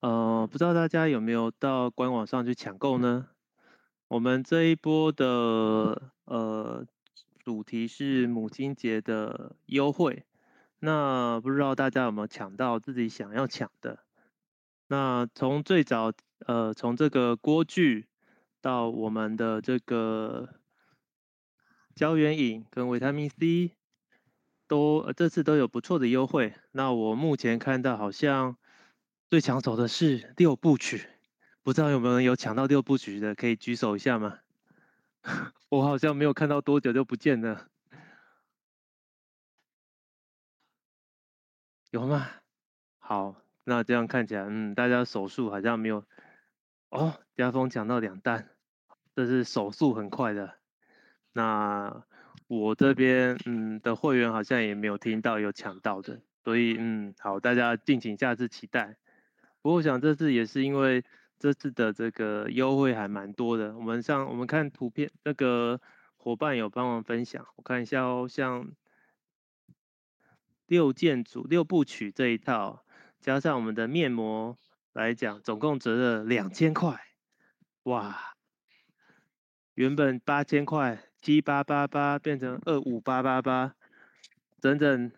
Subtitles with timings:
[0.00, 3.26] 呃，不知道大家有没有到官网上去抢购呢？
[4.06, 6.86] 我们这一波的呃
[7.40, 10.24] 主题是母亲节的优惠，
[10.78, 13.98] 那不知道大家有没有抢到自己想要抢的？
[14.86, 16.12] 那从最早
[16.46, 18.06] 呃从这个锅具
[18.60, 20.48] 到我们的这个
[21.96, 23.72] 胶原饮跟维他命 C，
[24.68, 26.54] 都、呃、这次都有不错的优惠。
[26.70, 28.56] 那我目前看到好像。
[29.30, 31.06] 最抢手的是六部曲，
[31.62, 34.38] 不知道有没有人有抢到六部曲的，可以举手一下吗？
[35.68, 37.68] 我好像没有看到多久就不见了，
[41.90, 42.26] 有吗？
[42.98, 46.06] 好，那这样看起来，嗯，大家手速好像没有。
[46.88, 48.48] 哦，家峰抢到两单，
[49.14, 50.54] 这是手速很快的。
[51.34, 52.02] 那
[52.46, 58.96] 我这边，嗯，的会员好像也没有听到有抢到的，所以，嗯，好，大家敬请下次期待。
[59.60, 61.04] 不过我想这次也是因为
[61.38, 63.76] 这次的这个优惠还蛮多的。
[63.76, 65.80] 我们像我们看图片，那个
[66.16, 68.70] 伙伴有帮忙分享，我看一下哦，像
[70.66, 72.84] 六件组六部曲这一套，
[73.20, 74.56] 加上我们的面膜
[74.92, 77.00] 来讲，总共折了两千块。
[77.84, 78.34] 哇，
[79.74, 83.74] 原本八千块七八八八变成二五八八八，
[84.60, 85.10] 整整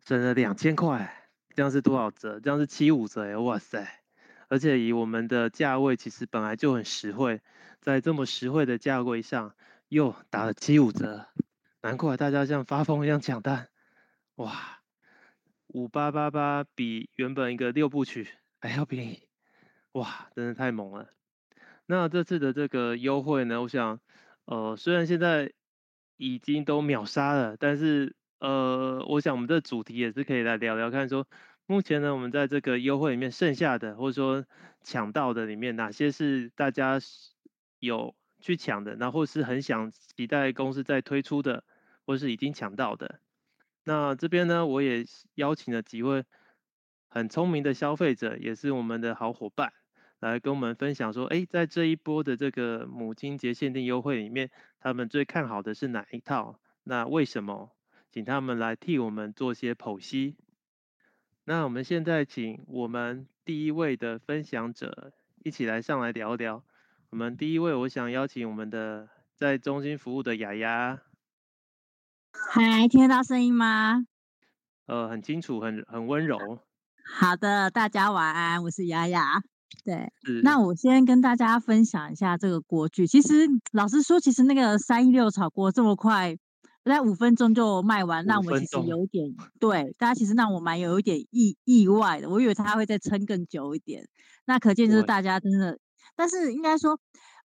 [0.00, 1.25] 省了两千块。
[1.56, 2.38] 这样是多少折？
[2.38, 3.36] 这样是七五折哎！
[3.38, 4.02] 哇塞！
[4.48, 7.40] 而且以我们的价位，其实本来就很实惠，
[7.80, 9.54] 在这么实惠的价位上，
[9.88, 11.26] 又打了七五折，
[11.80, 13.68] 难怪大家像发疯一样抢单。
[14.34, 14.80] 哇，
[15.68, 18.28] 五八八八比原本一个六部曲
[18.60, 19.22] 还要便宜，
[19.92, 21.08] 哇，真的太猛了！
[21.86, 23.62] 那这次的这个优惠呢？
[23.62, 23.98] 我想，
[24.44, 25.54] 呃，虽然现在
[26.18, 28.14] 已经都秒杀了，但是。
[28.38, 31.26] 呃，我想我们这主题也是可以来聊聊看，说
[31.66, 34.44] 目前呢，我们在这个优惠里面剩下的，或者说
[34.82, 37.00] 抢到的里面，哪些是大家
[37.78, 41.64] 有去抢的，然后是很想期待公司再推出的，
[42.04, 43.20] 或是已经抢到的。
[43.84, 46.24] 那这边呢，我也邀请了几位
[47.08, 49.72] 很聪明的消费者，也是我们的好伙伴，
[50.20, 56.60] 来跟我们分享说，哎，在这一波的这个母亲节限定优惠里面，他们最看好的是哪一套？
[56.82, 57.75] 那为什么？
[58.16, 60.38] 请他们来替我们做些剖析。
[61.44, 65.12] 那我们现在请我们第一位的分享者
[65.44, 66.64] 一起来上来聊聊。
[67.10, 71.02] 我们第一位，我想邀请我们的在中心服务的雅雅。
[72.52, 74.06] 嗨，听得到声音吗？
[74.86, 76.38] 呃，很清楚，很很温柔。
[77.20, 79.42] 好的，大家晚安，我是雅雅。
[79.84, 80.10] 对，
[80.42, 83.06] 那我先跟大家分享一下这个锅具。
[83.06, 86.34] 其实老实说，其实那个三一六炒锅这么快。
[86.90, 94.08] 在五分钟就卖完，让我其实有点对大家其实让我蛮有一点意意外的，我以为他会再撑更久一点。
[94.46, 95.78] 那可见就是大家真的，
[96.14, 96.98] 但是应该说，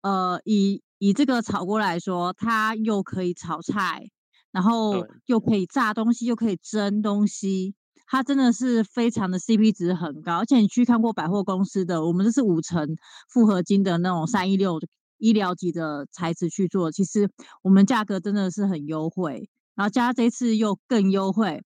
[0.01, 4.09] 呃，以以这个炒锅来说，它又可以炒菜，
[4.51, 7.73] 然后又可以炸东西，又可以蒸东西，
[8.07, 10.39] 它真的是非常的 CP 值很高。
[10.39, 12.95] 而且你去看过百货公司的，我们这是五层
[13.29, 14.79] 复合金的那种三一六。
[15.19, 17.29] 医疗级的材质去做，其实
[17.61, 21.61] 我们价格真的是很优惠，然后加这次又更优惠，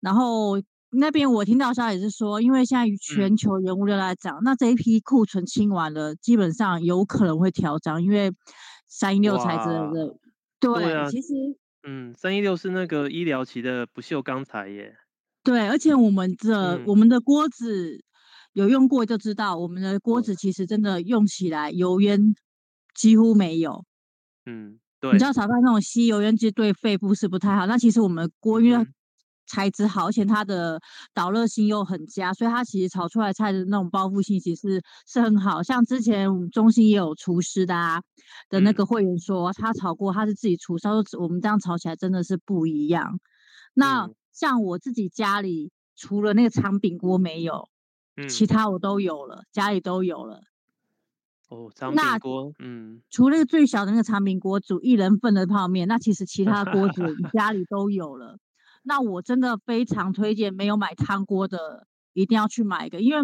[0.00, 8.32] 然后那边我听到消息是说，因为现在全球原物料在涨，嗯、那这一批库存清完了，基本上有可能会调涨，因为
[8.88, 10.16] 三一六材质的，
[10.58, 11.28] 对，对啊、其实，
[11.86, 14.96] 嗯，三一六是那个医疗级的不锈钢材耶，
[15.44, 18.02] 对，而且我们这、嗯、我们的锅子
[18.52, 22.34] 有用过就知道，我们的锅子其实真的用起来油烟。
[22.94, 23.84] 几乎没有，
[24.46, 27.66] 嗯，对，你知道炒饭那种吸油烟机对肺部是不太好。
[27.66, 28.86] 那其实我们锅因为
[29.46, 30.80] 材质好，而且它的
[31.12, 35.62] 导热性又很佳，所以它其实炒出来菜的那种包覆性其实是很好。
[35.62, 38.00] 像之前我们中心也有厨师的啊
[38.48, 43.18] 的那个会员说，他炒过，他是自己厨师，他说我们这样炒起来真的是不一样。
[43.74, 47.68] 那像我自己家里除了那个长柄锅没有，
[48.28, 50.42] 其他我都有了，家里都有了。
[51.50, 57.02] 哦，长柄锅，嗯，除了最小的那个长柄锅煮一人份的泡面，那其实其他锅子
[57.34, 58.38] 家里都有了。
[58.84, 63.20] 那我真的非常推荐没有买汤锅的，一定要去买一个，因为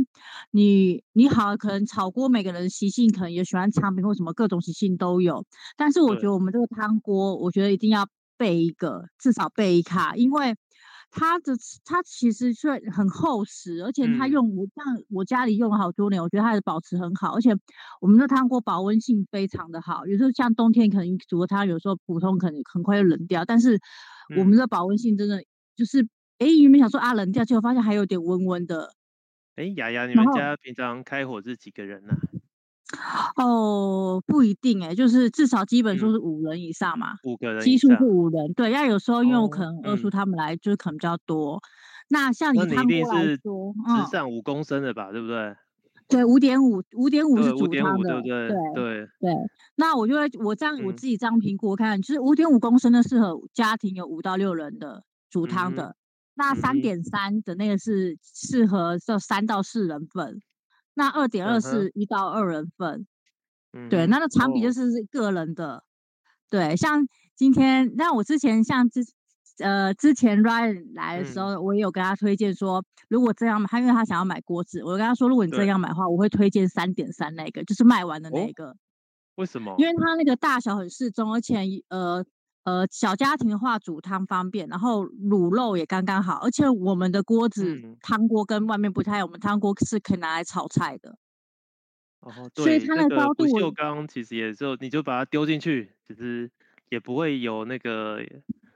[0.51, 5.45] 你你好，可能炒锅每个人习性可能也喜欢长柄或什么各种习性都有，
[5.77, 10.57] 但是我觉得我们这个汤锅，我觉得一定要备一个，至少备一卡，因为。
[11.11, 11.55] 它的
[11.85, 17.51] 它其实是很厚实，而且它用我像我家里用了好多年，我觉得它的保持很好，而且
[18.01, 20.07] 我们的汤锅保温性非常的好。
[20.07, 23.79] 有时候像冬天可能煮个汤，有时候普通可能很快就冷掉，但是
[24.35, 25.43] 我们的保温性真的
[25.77, 26.07] 就是，
[26.39, 28.93] 哎，原本想说啊冷掉，结果发现还有点温温的，
[29.57, 32.15] 哎，雅雅，你们家平常开火是几个人呢？
[33.37, 38.53] 哦，不一定哎，就是至少基本数是五人以上嘛，五个人，基数是五人。
[38.55, 41.61] 对，要有时候因为我可能二叔他们来，就是可能比较多。
[42.09, 43.75] 那像你汤锅来说，
[44.05, 45.57] 直上五公升的吧，对不对？
[46.09, 49.35] 对，五点五，五点五是煮汤的，对对对对。
[49.75, 55.97] 那我就会我这样我自己这样评估看，就是五点五公升的适合家庭有五到六人的煮汤的。
[56.39, 60.43] 那三点三的那个是适合这三到四人份，
[60.97, 63.07] 那二点二是一到二人份，
[63.73, 65.83] 嗯、对，那个长比就是个人的，哦、
[66.49, 69.03] 对，像今天，那我之前像之
[69.59, 78.77] 呃之前 Ryan 来的时候，嗯、我也有跟他推荐说，如果这样买，他因为他想要买锅子，我跟他说，如果你这样买的话，我会推荐三点三那个，就是卖完的那个，哦、
[79.35, 79.61] 为什。
[79.61, 79.75] 么？
[79.79, 81.57] 因为它那个大小很适中，而且
[81.91, 82.25] 呃。
[82.67, 91.17] 呃，小家庭的话煮汤方便，然后卤肉也刚刚好，而且我们的锅子、嗯、汤锅跟外面不太，我们汤锅是可以拿来炒菜的。
[92.19, 96.51] 哦，对，所以它的高度，不锈钢其实也就你就把它丢进去，其实
[96.89, 98.21] 也不会有那个，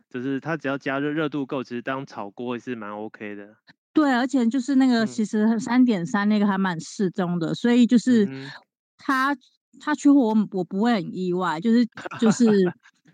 [0.08, 3.56] 就是它只要加热热度够，其实当炒锅也是蛮 OK 的。
[3.92, 8.24] 对，而且就是那个其实三点三那个还蛮适中的，嗯、所以就是
[8.98, 9.36] 它
[9.80, 11.84] 它缺货我我不会很意外，就是
[12.20, 12.72] 就是。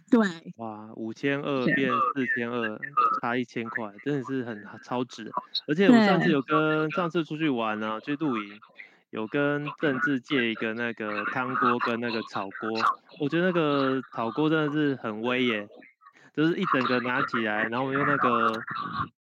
[0.09, 0.21] 对，
[0.57, 2.79] 哇，五千二变四千二，
[3.21, 5.31] 差一千块，真的是很超值。
[5.67, 8.61] 而且我上次有跟上次出去玩呢、啊，去露营，
[9.11, 12.71] 有跟政治借一个那个汤锅跟那个炒锅，
[13.19, 15.69] 我觉得那个炒锅真的是很威耶，
[16.35, 18.53] 就是一整个拿起来，然后我用那个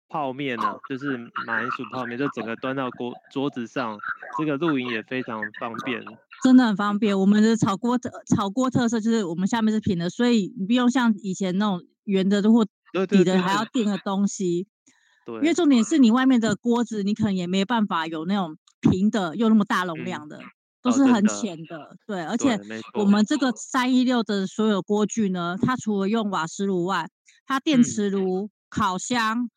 [0.07, 3.99] 泡面呢、啊，就是马铃薯泡面，就整个端到锅桌子上，
[4.37, 6.01] 这个露营也非常方便。
[6.43, 12.65] 真的很方便，我们的炒锅特炒锅特色就是我们下面是平的，所以你不用像以前那种圆的或
[13.07, 14.67] 底的还要垫个东西。
[15.25, 20.43] 对，因为重点是你外面的锅子，你可能也没办法有那种平的又那么大容量的，嗯、
[20.81, 21.77] 都是很浅的。
[21.77, 22.59] 哦、对，而且
[22.93, 27.09] 我们这个三一六的所有锅具呢，它除了用瓦斯炉外，
[27.45, 29.49] 它电磁炉、嗯、烤箱。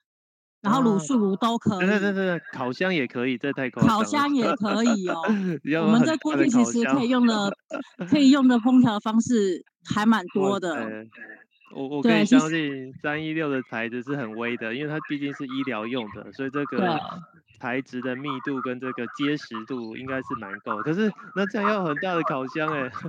[0.62, 3.91] 然后卤素炉都可以，对对对，烤箱也可以，这太夸张。
[3.91, 5.20] 烤箱也可以哦。
[5.85, 7.53] 我们这过去其实可以用的，
[8.09, 11.05] 可以用的烹调方式还蛮多的。
[11.75, 17.00] 我我可以相信三一六的材质是很微的，因为它毕竟是医疗用的，所以这个
[17.62, 20.82] 材质的密度跟这个结实度应该是蛮够。
[20.82, 22.91] 可是那这样要很大的烤箱哎。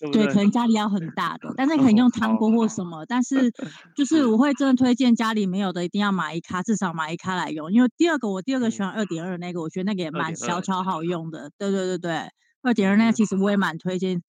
[0.00, 3.00] 对，对，可能家里要很大的，但是可以用汤锅或什么。
[3.00, 3.50] 哦、但是
[3.96, 7.72] 就是我会真的推荐家里没有的，一定要买一卡，至少买一卡来用。
[7.72, 11.50] 因为第二个我第二个喜欢二点二那个，我觉得那个也蛮小巧好用的。
[11.56, 12.30] 对对对对，
[12.62, 14.22] 二点二那个其实我也蛮推荐。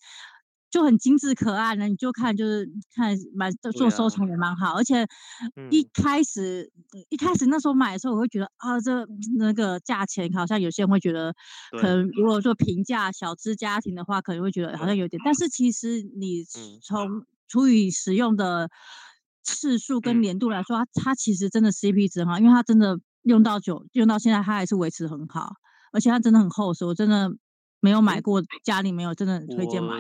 [0.70, 5.08] 就很精致可爱呢，你就看就是看蛮做收藏也蛮好，啊、而且
[5.72, 9.08] 一开始、嗯、一开始那时候买的时候，我会觉得啊，这
[9.38, 11.34] 那个价钱好像有些人会觉得，
[11.72, 12.08] 可能。
[12.10, 16.44] 如果说平价小资家庭的话，可能会觉得好像有点，但是其实你
[16.84, 18.70] 从除以使用的
[19.44, 25.54] 次数跟年度来说，它、其实真的 CP 值很好，因为它真的用到久，用到现在它还是维持很好，
[25.92, 27.32] 而且它真的很厚实，我真的。
[27.82, 29.96] 没有买过，家里没有，真的很推荐买。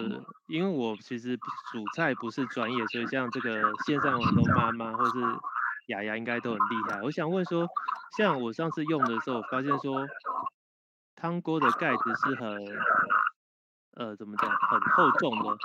[0.48, 5.20] 因为我其实煮菜不是专业，所以像这个线上有很多妈妈或是
[5.88, 7.02] 雅雅应该都很厉害。
[7.04, 7.68] 我想问说，
[8.18, 10.08] 像我上次用的时候，我发现说
[11.16, 12.50] 汤锅的盖子是很，
[13.96, 15.58] 呃，怎么讲，很厚重的。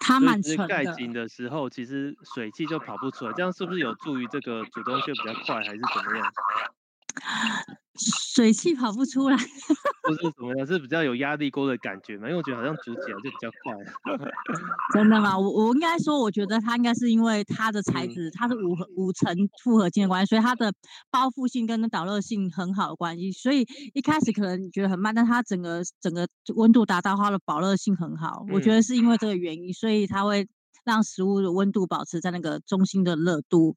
[0.00, 0.66] 它蛮沉的。
[0.66, 6.32] 盖紧的时候，其实水汽就跑不出来，这样是不是有助于这个煮东西比较快，还是怎么样？
[8.34, 9.36] 水汽跑不出来，
[10.08, 12.26] 不是怎么样，是比较有压力锅的感觉嘛？
[12.28, 13.76] 因为我觉得好像煮起来就比较快。
[14.94, 15.38] 真的吗？
[15.38, 20.72] 我我应该说，我觉得它应该是因为它的材质，它是五五层复合件的关系，所以它的
[21.10, 28.46] 包覆性跟导热性很好的关系，所以一开始可能你觉得很慢，但它整个整个温度达到它的保热性很好。
[28.52, 30.48] 我觉得是因为这个原因，所以它会
[30.84, 33.76] 让食物的温度保持在那个中心的热度。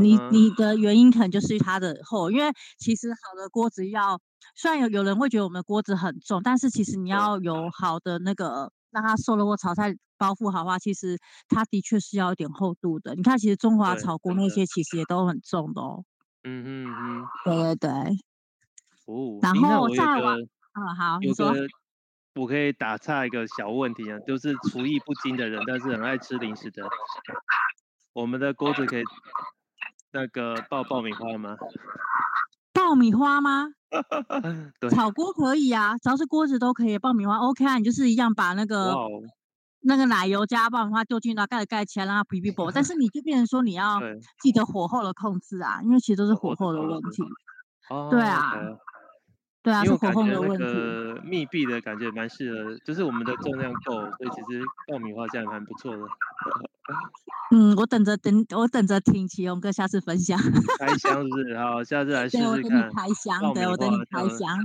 [0.00, 4.20] 你你的原因可能就是它的厚，因为其实好的锅子要，
[4.54, 13.14] 虽然有有人会觉得我们的锅子很重，但是其实你要有好的那个让它受热或炒菜包覆好的话，其实它的确是要一点厚度的。
[13.14, 16.04] 你看，其实中华炒锅那些其实也都很重的哦。
[16.44, 17.90] 嗯嗯嗯，对对对。
[19.06, 21.54] 哦，然后再往，嗯好，你说。
[22.34, 26.86] 我可以打岔一个小问题啊，就是厨艺不精的人，但是很爱吃零食的，
[28.12, 29.02] 我们的锅子可以。
[30.16, 31.54] 那个爆爆米花吗？
[32.72, 33.68] 爆米花吗？
[34.80, 36.98] 对，炒锅可以啊，只要是锅子都可以。
[36.98, 39.22] 爆米花 OK 啊，你就是一样把那个 Wow
[39.80, 42.70] 那个奶油加爆米花丢进去，然后盖子盖起来，让它皮皮薄。
[42.72, 44.00] 但是你就变成说你要
[44.40, 47.22] 记得火候的控制啊，因为其实都是火候的问题。
[47.90, 48.54] 哦，对啊。
[49.62, 56.02] 对啊，因为我感觉那个密闭的感觉蛮适合，就是我们的重量够，所以其实爆米花这样蛮不错的。
[57.52, 60.38] 嗯，我等着等，我等着听启宏哥下次分享。
[60.78, 61.58] 开箱是不是？
[61.58, 62.52] 好，下次来试试看。
[62.62, 64.58] 对，我等你开箱，对，我等你开箱。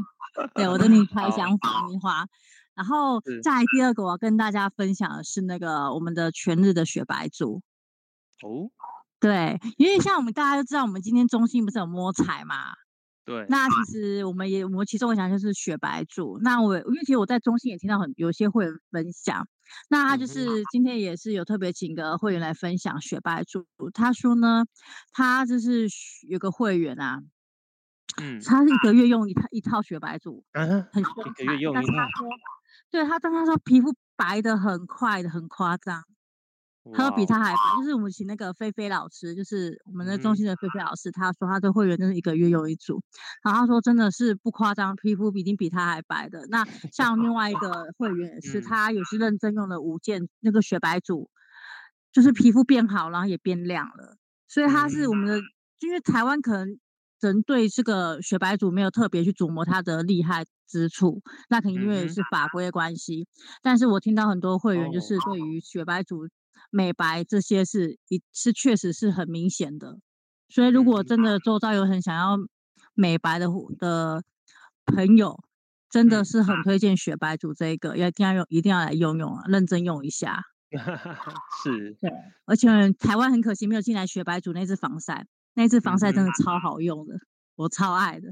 [0.54, 2.26] 对，我等你开箱爆米花。
[2.74, 7.62] 然后再来第二个，我要跟大家分享的是那个我们的全日的雪白组。
[8.44, 8.72] 哦。
[9.20, 12.74] 对，因为像我们大家都知道，我们今天中心不是有摸彩嘛？
[13.24, 16.40] 对，那其实我们也，我们其中我想就是雪白组。
[16.42, 19.48] 那我因为其实我在中心也听到很有些会员分享，
[19.90, 23.66] 那他就是今天也是有特别请个会员来分享雪白组。
[23.94, 24.66] 他说呢，
[25.12, 25.88] 他就是
[26.28, 27.22] 有个会员啊，
[28.22, 31.94] 嗯，他是一个月用一套一套雪白组，嗯，很凶，一个月用一套，
[32.90, 36.04] 对他，但他说皮肤白的很快的，很夸张。
[36.94, 43.00] 他说比他还白，就是我们请那个菲菲老师，就是我们的中心的菲菲老师，他说他的会员真是一个月用一组，
[43.44, 46.48] 然后他说真的是不夸张，皮肤已经比他还白的。
[46.50, 51.30] 那像另外一个会员也是，他也是认真用了五件那个雪白组，
[52.12, 54.18] 就是皮肤变好，然后也变亮了。
[54.48, 55.40] 所以他是我们的，
[55.82, 56.80] 因为台湾可能
[57.20, 63.28] 人对这个雪白组没有特别去琢磨它的厉害之处，那肯定因为是法规的关系。
[63.62, 66.28] 但是我听到很多会员就是对于雪白组。
[66.70, 69.98] 美白这些是一是确实是很明显的，
[70.50, 72.38] 所以如果真的周遭有很想要
[72.94, 73.48] 美白的
[73.80, 74.24] 的
[74.86, 75.44] 朋友，
[75.90, 80.42] 真的是很推荐雪白组这一个，要一定要用，一定要来用用啊，认真用一下。
[81.64, 82.10] 是，对，
[82.46, 87.16] 而且台湾很可惜没有进来雪白组那支防晒，那支防晒真的超好用的，
[87.58, 88.30] 我超爱的。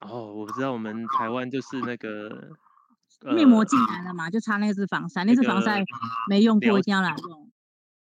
[0.00, 2.54] 哦，我知道我们台湾就是那个、
[3.24, 5.82] 呃、面膜进来了嘛，就差那支防晒，那支防晒
[6.28, 7.51] 没用过，一定要来用。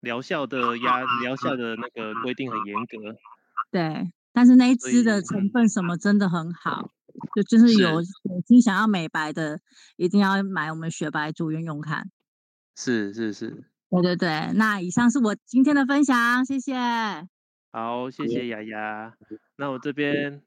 [0.00, 3.14] 疗效的压疗效的那个规定很严格，
[3.70, 6.90] 对，但是那一支的成分什么真的很好，
[7.34, 9.60] 就就是有有心想要美白的，
[9.96, 12.10] 一定要买我们雪白组用用看。
[12.76, 16.74] 是是是，对对对，那以上是我今天的分享，谢谢。
[17.70, 19.14] 好，谢谢雅雅。
[19.56, 20.42] 那我这边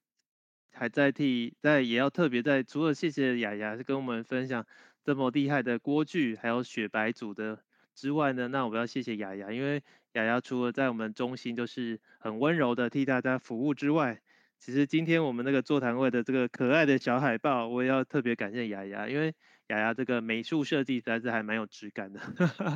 [0.71, 4.65] 还在替在也要特别在，除了谢谢雅雅是跟我们分享
[5.05, 7.59] 这么厉害的锅具，还有雪白组的。
[7.95, 9.83] 之外呢，那我们要谢谢雅雅，因为
[10.13, 14.21] 雅雅除了在我们中心就是很温柔的替大家服务之外，
[14.59, 19.33] 其实今天我们那个座谈会的这个可爱的小海报，我也要特别感谢雅雅，因为
[19.67, 22.19] 雅雅这个美术设计实在是还蛮有质感的，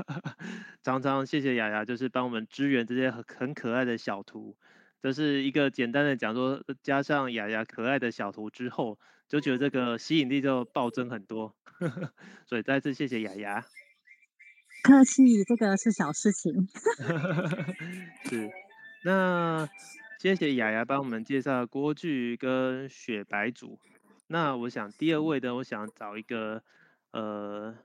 [0.84, 4.58] 常常谢谢雅雅，就是帮我们支援这些很很可爱的小图，
[5.02, 11.56] 这是一个简单的讲说，加上雅雅可爱的小图之后，就觉得这个吸引力就暴增很多，
[12.48, 13.66] 所以再次谢谢雅雅。
[14.84, 16.68] 客气，这个是小事情。
[18.24, 18.50] 是，
[19.04, 19.68] 那
[20.18, 23.80] 谢谢雅雅帮我们介绍锅具跟雪白组。
[24.28, 26.64] 那我想第二位呢，我想找一个
[27.12, 27.76] 呃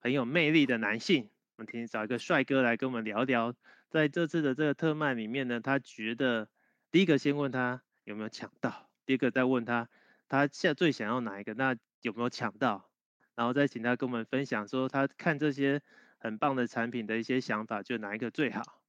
[0.00, 3.52] 很有魅力的男性，我们听找一个帅哥来跟我们聊聊，
[3.90, 6.48] 在这次的这个特卖里面呢，他觉得
[6.92, 9.88] 第一个先问他有没有抢到，第二个再问他
[10.28, 12.88] 他现在最想要哪一个，那有没有抢到，
[13.34, 15.82] 然后再请他跟我们分享说他看这些。
[16.18, 18.82] 很棒的产品的一些想法，就哪一个最好？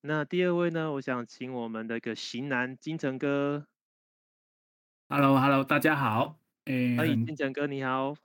[0.00, 0.92] 那第二位呢？
[0.92, 3.66] 我想请我们的一个型男金城哥。
[5.08, 6.38] Hello，Hello，大家好。
[6.64, 8.16] 诶，欢迎金城哥，你好。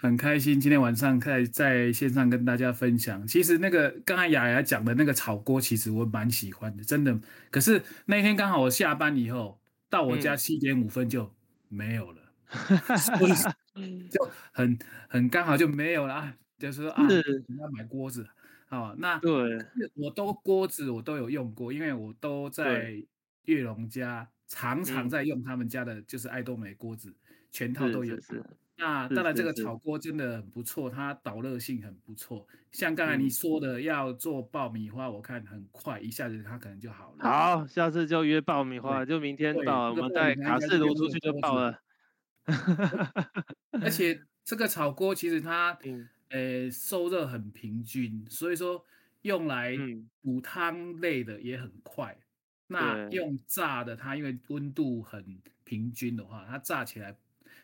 [0.00, 3.26] 很开心今天晚上可以在线上跟大家分享。
[3.26, 7.20] 其实那个刚才雅雅讲的那个炒锅，其实我蛮喜欢的，真的。
[7.50, 9.60] 可是那天刚好我下班以后
[9.90, 11.34] 到我家七点五分就
[11.68, 12.22] 没有了，
[13.74, 16.34] 嗯、 就很很刚好就没有了。
[16.58, 17.06] 就是说啊，
[17.46, 18.28] 你要买锅子，
[18.66, 19.58] 好，那对，
[19.94, 23.00] 我都锅子我都有用过，因为我都在
[23.44, 27.14] 月龙家，常常在用他们家的，就是爱多美锅子，
[27.52, 28.20] 全套都有。
[28.20, 28.44] 是，
[28.76, 32.46] 那当然这个炒锅真的很不错，它导热性很不错。
[32.72, 37.24] 像刚才你说的要做爆米花，我看很快一下子它可能就好了。
[37.24, 41.80] 好，下次就约爆米花，就明天到，我们带卡式炉出去就爆了。
[43.80, 45.78] 而且这个炒锅其实它。
[46.30, 48.84] 呃，受热很平均，所以说
[49.22, 49.76] 用来
[50.22, 52.14] 煮汤类的也很快。
[52.14, 52.24] 嗯、
[52.68, 55.24] 那用炸的，它因为温度很
[55.64, 57.16] 平均的话，它炸起来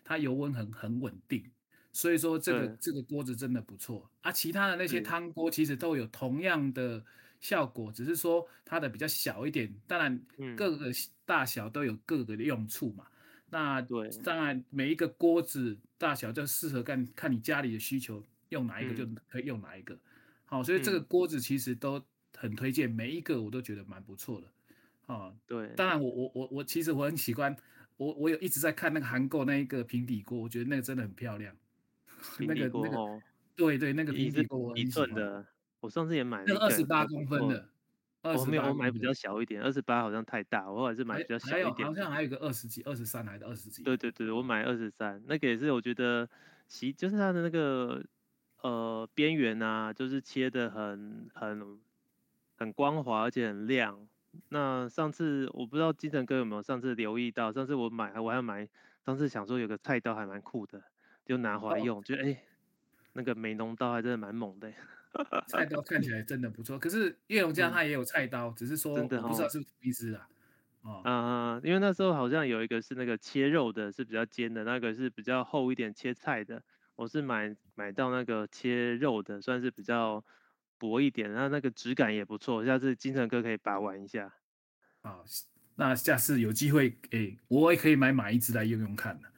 [0.03, 1.45] 它油温很很稳定，
[1.93, 4.11] 所以说这个这个锅子真的不错。
[4.23, 7.05] 啊，其他的那些汤锅其实都有同样的
[7.41, 9.71] 效果，只是说它的比较小一点。
[9.87, 10.19] 当然
[10.57, 10.91] 各个
[11.27, 13.07] 大小都有各个的用处嘛。
[13.51, 18.25] 那对，当然每一个锅子大小就适合看看你家里的需求。
[18.55, 19.99] 用哪一个就可以用哪一个，
[20.47, 22.03] 好、嗯，所以这个锅子其实都
[22.37, 27.55] 很推荐，每一个我都觉得蛮不错的，啊，对，当然我我我我其实我很喜欢
[27.97, 31.55] 我我有一直在看那个韩购那一个平底锅，我觉得那个真的很漂亮。
[32.41, 33.23] 那个那个，
[33.55, 35.45] 对对，那个平底锅一寸的，
[35.81, 37.69] 我上次也买了那个二十八公分的。
[38.23, 41.87] 我没有，我买比较小一点，二十八好像太大，我还是买比较小一点。
[41.87, 43.83] 好像还有个二十几、二十三还是二十几？
[43.83, 46.27] 对对对，我买二十三，那个也是我觉得，
[46.67, 48.03] 其就是它的那个
[48.65, 51.79] 呃边缘啊，就是切的很很
[52.57, 54.09] 很光滑，而且很亮。
[54.49, 58.67] 那上次我不知道金城哥有没有上次留意到，上次我买我还要买，
[59.05, 60.83] 上次想说有个菜刀还蛮酷的，
[61.27, 62.45] 就拿回来用，就哎、欸、
[63.13, 64.73] 那个美农刀还真的蛮猛的。
[65.47, 70.27] 菜刀看起来真的不错，可是叶龙家他也有菜刀，嗯、只是说真的不知道是不是一支啊。
[70.83, 76.63] 啊、哦呃，因为那时候好像有一个是那个切肉的，是比较尖的，那个是比较厚一点切菜的。
[76.97, 80.25] 我是买买到那个切肉的，算是比较
[80.79, 82.65] 薄一点，那那个质感也不错。
[82.65, 84.33] 下次金城哥可以把玩一下。
[85.03, 85.21] 啊，
[85.77, 89.29] 那下次有机会，哎、欸，我也可以买买一支来用用看的。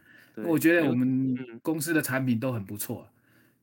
[0.44, 3.08] 我觉得我们公司的产品都很不错。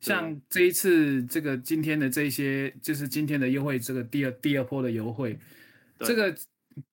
[0.00, 5.38] 像这一次这个今天的这些，就是今天的优惠，这个第二第二波的优惠，
[6.00, 6.36] 这个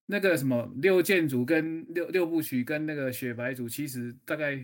[0.06, 4.64] 那个什么六件组跟六六部曲跟那个雪白组，其实大概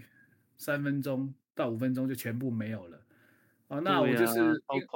[0.57, 3.01] 三分钟到五分钟就全部没有了。
[3.67, 4.39] 哦，那我就是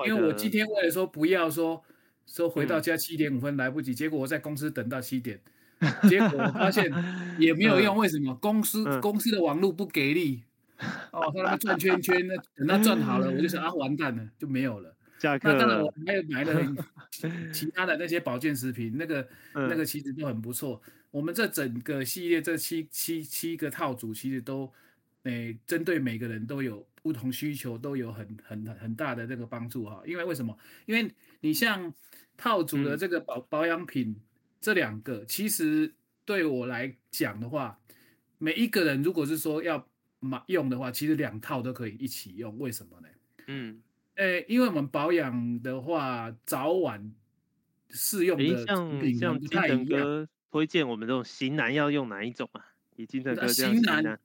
[0.08, 1.84] 因为我今天为了说不要说
[2.26, 5.42] 说回到家七点五分来不及，结果我在公司等到七点，
[6.08, 6.90] 结果我发现
[7.38, 8.34] 也没有用，为什么？
[8.36, 10.44] 公司公司的网络不给力。
[11.12, 14.96] 哦，他那边转圈圈，那等他转好了，我就想啊，完蛋了，就没有了。
[15.22, 16.60] 那当然，我还有买了
[17.54, 20.82] 其他的那些保健食品，那个那个其实都很不错。
[21.12, 24.72] 我们这整个系列这七七七个套组，其实都
[25.24, 30.02] 诶针对每个人都有不同需求，都有很很很大的这个帮助哈。
[30.06, 30.58] 因为为什么？
[30.86, 31.12] 因为
[31.42, 31.94] 你像
[32.38, 34.16] 套组的这个保保养品
[34.60, 35.94] 这两个，其实
[36.26, 37.80] 对我来讲的话，
[38.38, 39.88] 每一个人如果是说要
[40.20, 43.08] 买用的话，其实两套都可以一起用，为什么呢？
[43.48, 43.82] 嗯，
[44.16, 47.14] 诶、欸，因为我们保养的话，早晚
[47.90, 49.40] 适用的品不太一样。
[49.40, 52.66] 像金城哥推荐我们这种型男要用哪一种啊？
[52.96, 54.20] 以金城哥这样型男，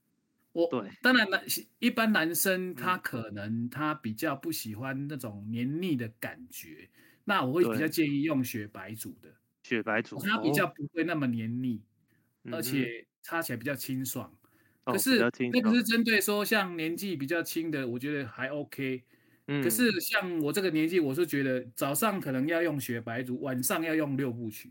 [0.57, 1.43] 我对，当然男
[1.81, 9.29] 一般男生他可能他比较不喜欢那种黏腻的感觉，嗯、那我会比较建议用雪白组的。
[9.63, 11.83] 雪白组，它比较不会那么黏腻，
[12.45, 14.33] 哦、而且擦起来比较清爽。
[14.85, 15.19] 可是
[15.53, 19.03] 那个是针对说像年纪比较轻的，我觉得还 OK。
[19.49, 19.63] 嗯。
[19.63, 24.71] 可是像我这个年纪，我是觉得早上可能要用雪白组，晚上要用六部曲，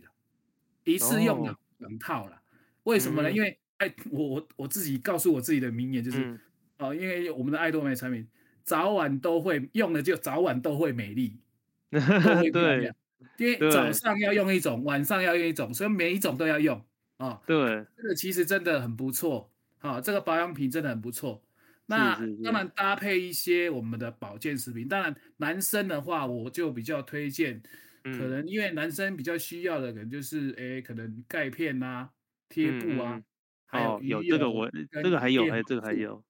[0.86, 2.42] 一次用两两套了。
[2.84, 3.30] 为什么呢？
[3.30, 6.40] 因为 哎，我我我自己告诉我自己的名言就是，
[6.80, 8.28] 哦，因为我们的爱多美产品
[8.64, 11.40] 早晚都会用的，就早晚都会美丽，
[11.92, 12.96] 都会漂亮。
[13.38, 16.86] 因为早上要用一种，晚上要用一种，所以每一种都要用
[17.18, 17.42] 啊。
[17.46, 19.52] 对，这个其实真的很不错。
[19.80, 21.44] 啊，这个保养品真的很不错。
[21.86, 24.88] 那当然搭配一些我们的保健食品。
[24.88, 27.62] 当然，男生的话，我就比较推荐，
[28.04, 32.10] 可能因为男生比较需要的，可能就是哎，可能钙片啊、
[32.50, 33.22] 贴布啊，
[33.66, 34.70] 还有有这个我
[35.04, 36.24] 这个还有，还有这个还有。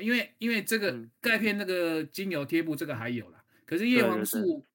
[0.00, 4.66] 因为因为这个钙片那个精油贴布这个还有啦，可是叶黄素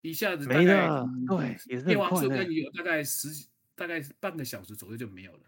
[0.00, 0.88] 一下子大概
[1.28, 3.28] 对，叶黄素跟鱼油大概十
[3.74, 5.40] 大概半个小时左右就没有了。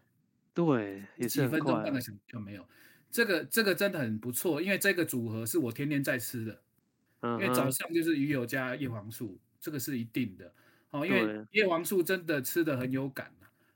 [0.53, 2.69] 对，也是几分钟半个小时就没有。
[3.11, 6.63] 这个这个真的很不错，因为这个组合是我天天在吃的。
[7.23, 10.53] 因为早上就是鱼油加叶黄素，这个是一定的。
[10.91, 13.33] 哦，因为叶黄素真的吃的很有感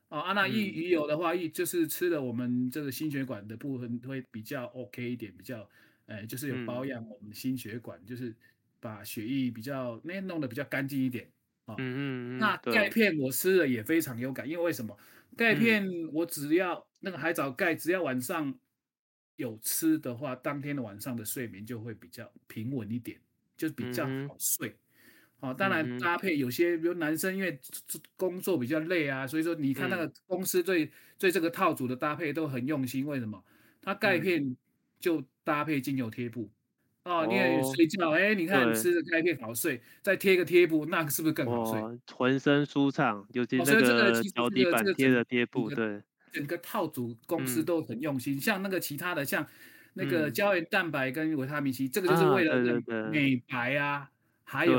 [0.08, 5.68] 哦，啊，那鱼鱼油的话，一就是吃了我们这个心血管的部分会比较 OK 一点，比较，
[6.06, 8.34] 呃，就是有保养我们的心血管，就是
[8.78, 11.28] 把血液比较那弄得比较干净一点。
[11.66, 12.38] 嗯嗯嗯。
[12.38, 14.96] 那钙片我吃了也非常有感，因为为什么？
[15.36, 18.56] 钙片我只要、嗯、那个海藻钙，只要晚上
[19.34, 23.20] 有吃的话，当天的晚上的睡眠就会比较平稳一点，
[23.56, 24.76] 就比较好睡。
[25.40, 27.58] 哦，当然搭配有些，比如男生因为
[28.16, 33.06] 工作比较累啊，所以说你看那个公司对对这个套组的搭配都很用心。
[33.06, 33.42] 为什么？
[33.82, 34.56] 它钙片
[34.98, 36.50] 就搭配精油贴布。
[37.04, 42.00] 哦，你也睡觉，哎，你看吃的钙片好睡，再贴个贴布，那个是不是更好睡？
[42.12, 48.40] 浑身舒畅，尤其那个脚底板贴的贴布，对，整个套组公司都很用心。
[48.40, 49.46] 像那个其他的，像
[49.94, 54.10] 那个胶原蛋白跟维他命 C，这个就是为了美白啊，
[54.42, 54.74] 还有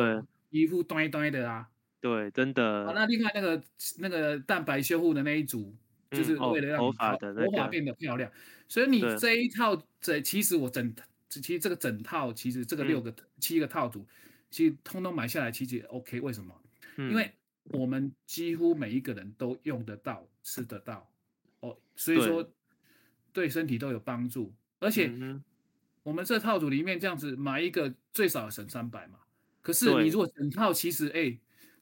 [0.58, 1.70] 皮肤端端的啊。
[2.02, 2.92] 对，真的。
[2.96, 3.64] 那另外那个
[4.00, 5.76] 那个蛋白修复的那一组，
[6.12, 8.32] 就是为了让头发的头发变得漂亮。
[8.68, 10.94] 所以你这一套，这其实我整。
[11.30, 14.08] 其实这个整套，其实这个六个、嗯、七个套组，
[14.50, 16.22] 其实通通买下来，其实也 OK。
[16.22, 16.62] 为什么？
[16.96, 17.30] 嗯、因为
[17.66, 21.08] 我们几乎每一个人都用得到、吃得到
[21.60, 21.78] 哦。
[21.98, 22.42] 所以说，
[23.34, 25.12] 对，对身体都有帮助，而且
[26.02, 29.20] 我们这套组里面这样子买一个最少省三百嘛。
[29.68, 31.38] 可是你如果整套，其实哎，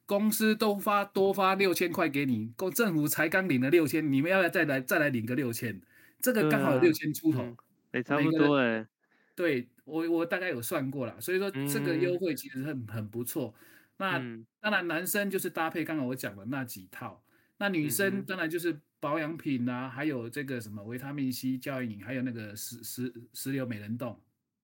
[0.08, 5.80] 公司都发多发六千块给你，公政府才刚领了六千，你们要不要再来再来领个六千？
[6.20, 7.56] 这个刚好有六千出头，
[7.92, 8.88] 哎，差不多哎。
[9.36, 13.54] 对我我大概有算过了，所以说这个优惠其实很很不错。
[13.98, 14.18] 那
[14.60, 17.24] 当然男生就是搭配刚刚我讲的那几套，
[17.60, 24.20] 那女生当然就是保养品啊，还有这个什么维他命 C 胶原饮，还有那个石石石榴美人冻。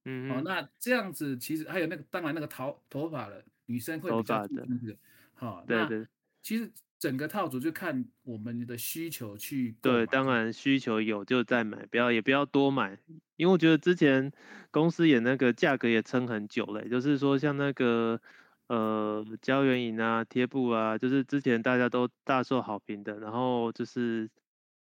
[0.05, 4.97] 嗯，好，那这样子其实还有那个当然那个头头发了女生会比较注重这个。
[5.33, 6.07] 好，对对，
[6.41, 6.71] 其实。
[7.01, 9.75] 整个套组就看我们的需求去。
[9.81, 12.95] 对，当然需求有就再买，不要也不要多买，
[13.37, 14.31] 因为我觉得之前
[14.69, 18.21] 公司也那个价格也撑很久了，就是说像那个
[18.67, 24.29] 呃胶原饮啊、贴布啊，就是之前大家都大受好评的，然后就是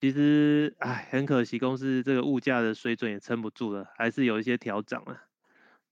[0.03, 5.17] 其实哎很可惜，公司这个物价的水准也撑不住了，还是有一些调涨了。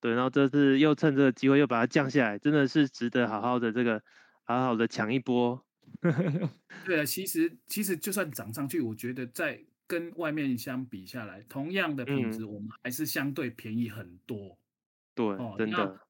[0.00, 4.02] 对，然后这次又趁这个机会又把它降下来，真的是值得好好的这个
[4.42, 5.64] 好好的抢一波。
[6.84, 14.58] 对啊，其实其实就算涨上去，我觉得在跟外面相比下来，同样的品质，我们还是相对便宜很多。
[15.14, 16.00] 对，真的。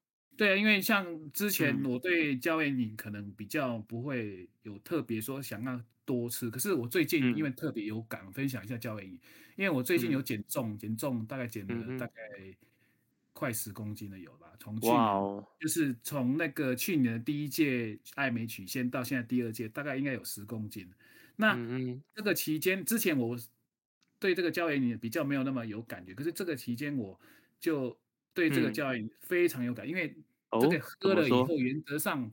[0.41, 9.19] 对啊，因为像之前我对胶原饮可能比较不会有特别说想要多吃，可是我最近因为特别有感，分享一下胶原饮，
[9.55, 12.13] 因为我最近有减重，减重大概减了大概。
[13.33, 14.53] 快十公斤了有吧？
[14.59, 15.45] 从去年 Wow.
[15.59, 20.91] 就是从那个去年的第一届爱美曲线到现在第二届，大概应该有十公斤。
[21.35, 21.55] 那
[22.13, 23.37] 这个期间之前我
[24.19, 27.19] 对这个胶原饮比较没有那么有感觉，可是这个期间我
[27.59, 27.97] 就
[28.33, 30.15] 对这个胶原饮非常有感，嗯、因为
[30.59, 32.31] 这个喝了以后，原则上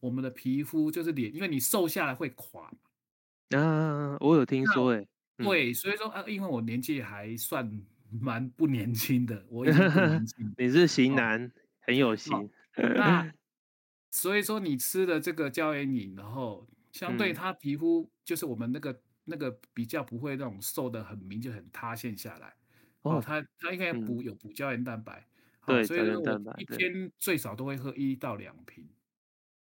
[0.00, 3.58] 我们的皮肤就是脸，因为你瘦下来会垮嘛。
[3.58, 7.82] 啊，我有听说哎，对，所以说啊，因为我年纪还算。
[8.10, 10.52] 蛮不年轻的，我已经不年轻。
[10.56, 12.48] 你是型男，哦、很有型。
[12.74, 13.30] 那
[14.10, 22.54] 所以说你吃的这个胶原饮，然后相对它皮肤就是我们那个、嗯、那个比较不会那种瘦的很明就很塌陷下来。
[23.02, 25.26] 哦，它它应该补有补胶原蛋白。
[25.68, 28.88] 对，所以说我一天最少都会喝一到两瓶。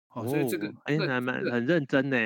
[0.08, 2.16] 好，所以这个哎还蛮很认真呢。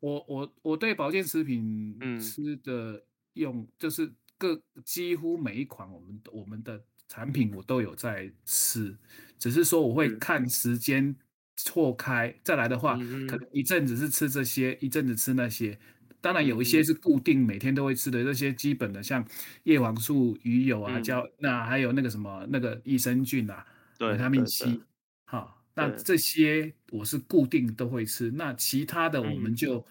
[0.00, 4.12] 我我我对保健食品吃的用就是。
[4.40, 8.96] 各几乎每一款我们我们的产品我都有在吃，
[9.38, 11.14] 只是说我会看时间
[11.58, 12.94] 错开，再来的话，
[13.28, 15.78] 可能一阵子是吃这些，一阵子吃那些。
[16.20, 19.26] 当然有一些是固定每天都会吃的，这些基本的像
[19.64, 23.66] 叶黄素、鱼油啊、胶，那还有那个什么那个益生菌啊、
[24.00, 24.80] 维他命 C，
[25.24, 28.30] 好，那这些我是固定都会吃。
[28.30, 29.84] 那其他的我们就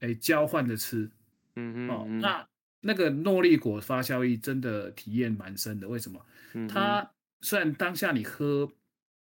[0.00, 1.10] 哎交换着吃，
[1.56, 2.46] 嗯嗯，哦那。
[2.80, 6.24] 那个诺丽果发酵液真的体验蛮深的，为什么？
[6.54, 7.10] 嗯、它
[7.40, 8.70] 虽然当下你喝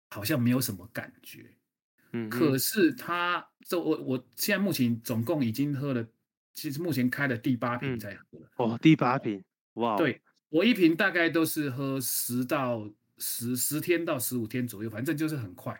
[0.08, 1.44] 好像没有什么感觉，
[2.12, 6.02] 嗯，可是它这我我现在目前总共已经喝了，
[6.54, 8.48] 其实目前开了第八瓶在喝了。
[8.56, 9.42] 哦，第八瓶，
[9.74, 9.96] 哇！
[9.96, 12.88] 对，我一瓶大概都是喝十到
[13.18, 15.78] 十十天到十五天左右，反正就是很快。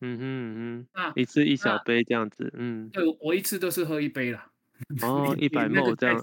[0.00, 4.50] 嗯哼嗯哼，那一次一小杯这样子，嗯，对，我一次都是喝一杯啦。
[5.02, 6.16] 哦，一百 ml 这样，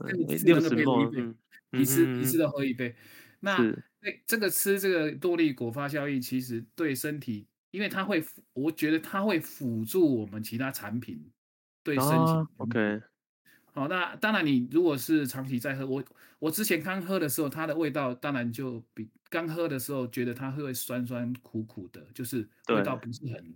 [0.45, 1.35] 六十 ml，
[1.71, 2.95] 一次一次都喝一杯。
[3.41, 3.57] 那
[3.99, 11.29] 那这个吃这个多利果发酵液，其实对身体，因为它会，我觉得它会辅助我们其他产品
[11.83, 12.47] 对身体。
[12.57, 13.01] OK，
[13.75, 16.03] 好，那当然你如果是长期在喝，我
[16.39, 23.53] 我之前刚喝的时候，它的味道当然就比刚喝的时候觉得它会酸酸苦苦的，就是味道不是很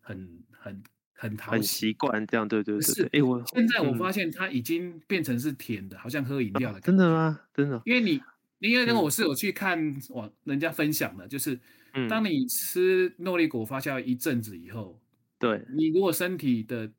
[0.00, 0.82] 很很。
[1.22, 2.80] 很讨很习惯这样，对对对。
[2.80, 6.80] 是，哎，我现在我发现它已经变成是甜的，好像喝饮料的。
[6.80, 7.38] 真的吗？
[7.52, 7.78] 真的。
[7.84, 8.18] 因为你，
[8.58, 11.60] 因为那个我是有去看网人家分享的，就是，
[12.08, 14.98] 当你吃诺丽果发酵一阵子以后，
[15.38, 16.90] 对，你如果身体的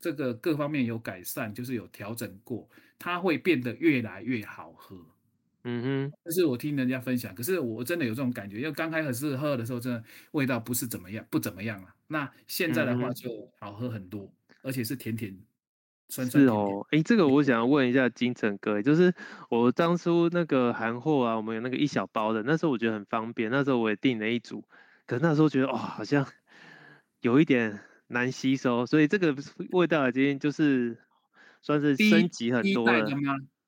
[0.00, 4.96] 这个各方面有改善，就是有调整过，它会变得越来越好喝。
[5.64, 11.94] 嗯哼，这是我听人家分享，可是我真的有这种感觉，因为刚开始喝的时候，真的味道不是怎么样，不怎么样啊。
[12.06, 15.38] 那现在的话就好喝很多，嗯、而且是甜甜
[16.08, 16.46] 酸酸甜甜。
[16.46, 19.14] 是哦，哎，这个我想要问一下金城哥，就是
[19.50, 24.64] 我当初那个韩货啊，我们有那个一小包的，那时候我觉得很方便，那时候我也订了一组，
[25.06, 26.26] 可是那时候觉得哇、哦，好像
[27.20, 27.80] 有一点
[28.10, 29.34] 难吸收，所以这个
[29.70, 30.98] 味道已经就是
[31.62, 33.06] 算是升级很多了。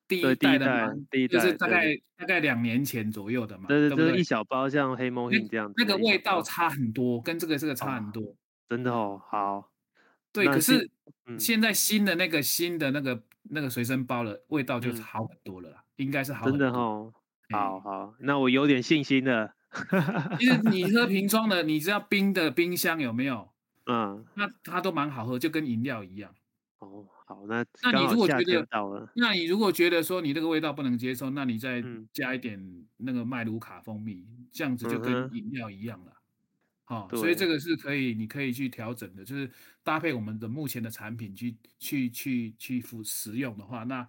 [0.05, 8.35] 第一代的嘛，第一代就是大概大概两年前左右的嘛，对对，就是一小包像黑猫印这样子，那个味道差很多，跟这个这个差很多，
[8.69, 9.71] 真的哦，好，
[10.33, 10.91] 对，可是
[11.39, 16.45] 现在新的那个新的那个那个随身包的味道就好很多了啦，应该是好。
[16.45, 17.13] 真的哦，
[17.49, 19.53] 好好，那我有点信心了。
[20.37, 23.52] 其实你喝 瓶装的，你知道冰的冰箱有没有？
[23.85, 26.33] 嗯，那它都蛮好喝，就跟饮料一样。
[26.79, 28.67] 哦，好，那那你如果觉得，
[29.15, 36.13] 那你如果觉得说你这个味道不能接受，那你再加一点那个麦卢卡蜂蜜，嗯、这样子就跟饮料一样了。
[36.85, 39.49] 好、所以这个是可以，你可以去调整的，就是
[39.83, 44.05] 搭配我们的目前的产品去去去去服食用的话，那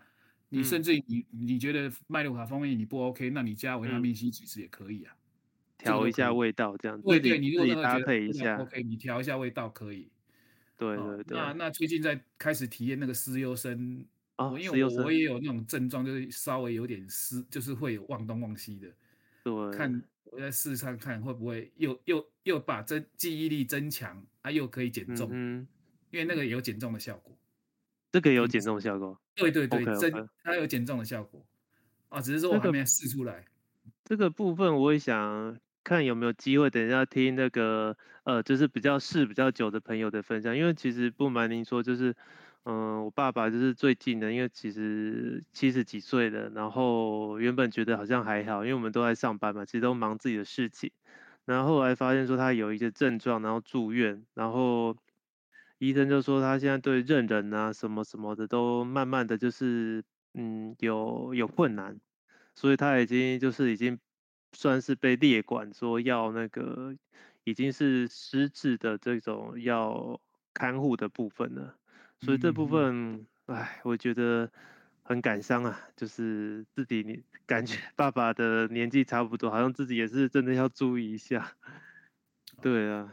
[0.49, 5.15] 你甚至你、嗯、你觉得麦卢卡蜂蜜你不 OK，那你加维他命 C 其实也可以啊。
[5.79, 10.11] 调一下味道，这样子对对，你如果搭配一下，OK，你调一下味道可以。
[10.77, 11.39] 对对对。
[11.39, 14.05] 那那最近在开始体验那个思优生，
[14.37, 18.89] 哦，因为我我也有那种症状，就是稍微有点失，就是会有忘东忘西的。
[19.43, 19.71] 对。
[19.77, 25.29] 看我在试试看会不会又又又把增记忆力增强，啊，又可以减重。
[25.33, 25.67] 嗯。
[26.11, 27.37] 因为那个有减重的效果。
[28.13, 29.21] 这个有减重的效果。
[29.35, 31.45] 对对对，增它有减重的效果。
[32.09, 33.45] 啊，只是说我还没试出来。
[34.05, 35.59] 这个部分我也想。
[35.87, 42.17] 看有没有机会，等一下听那个呃，就是比较试比较久的朋友的分享，因为其实不瞒您说，就是
[42.63, 50.91] 嗯、我爸爸就是最近的，因为其实七十几岁了，然后原本觉得好像还好，因为我们都在上班嘛，其实都忙自己的事情，
[51.45, 54.97] 然后后来发现说他有一些症状，然后住院，然后
[55.77, 62.01] 医生就说他现在对认人啊什么什么的都慢慢的就是嗯有有困难，
[62.55, 63.99] 所以他已经就是已经。
[64.57, 66.95] 算是被列管说要那个
[67.43, 70.21] 已经是失智的这种要
[70.53, 71.77] 看护的部分了，
[72.21, 74.49] 所以这部分，哎，我觉得
[75.03, 75.81] 很感伤啊。
[75.97, 81.57] 就是自己你感觉爸爸的年纪差不多，好像自己也是真的要注意一下。
[82.63, 83.13] 对啊，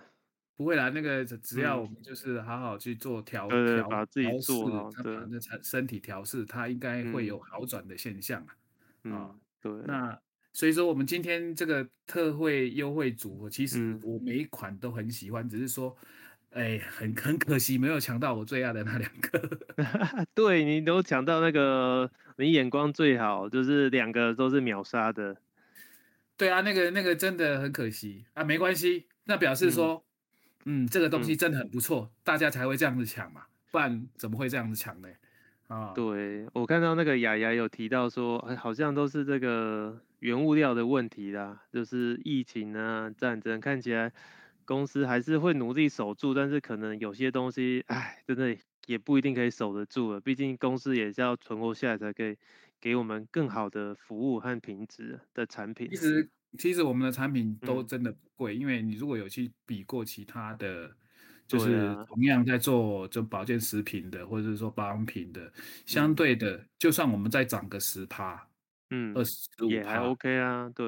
[0.56, 8.56] 不会啦，那个只要我们就是好好去做调调、嗯，把自己做好，对，那身体调试，他应该会有好转的现象啊。
[9.04, 10.20] 嗯，对，那。
[10.54, 15.96] 所以说，我们今天这个特惠优惠组合，其实我每一款都很喜欢，嗯、只是说，
[16.50, 19.60] 哎，很很可惜没有抢到我最爱的那两个。
[20.36, 25.38] 对，你都抢到那个，你眼光最好，就是两个都是秒杀的。
[26.36, 30.04] 对啊，那个那个真的很可惜啊，没关系，那表示说，
[30.66, 35.08] 嗯，嗯，这个东西真的很不错，嗯，大家才会这样子抢嘛，不然怎么会这样子抢呢？
[35.72, 40.02] 啊，对，我看到那个雅雅有提到说，好像都是这个。
[40.22, 44.14] 原物料的问题啦，就是疫情啊、战争，看起来
[44.66, 48.56] 公司还是会努力守住，但是可能有些东西，哎，真的
[48.86, 50.22] 也不一定可以守得住了。
[50.22, 52.38] 毕竟公司也是要存活下来，才可以
[52.80, 55.90] 给我们更好的服务和品质的产品。
[55.90, 56.30] 其实，
[56.60, 60.96] 其实我们的产品都真的不贵，嗯，因为你如果有去比过其他的，
[61.58, 65.52] 就是同样在做就保健食品的，或者是说保养品的，
[65.86, 68.48] 相对的，嗯，就算我们再涨个十趴。
[68.94, 70.86] 嗯，二十五也还 OK 啊，对，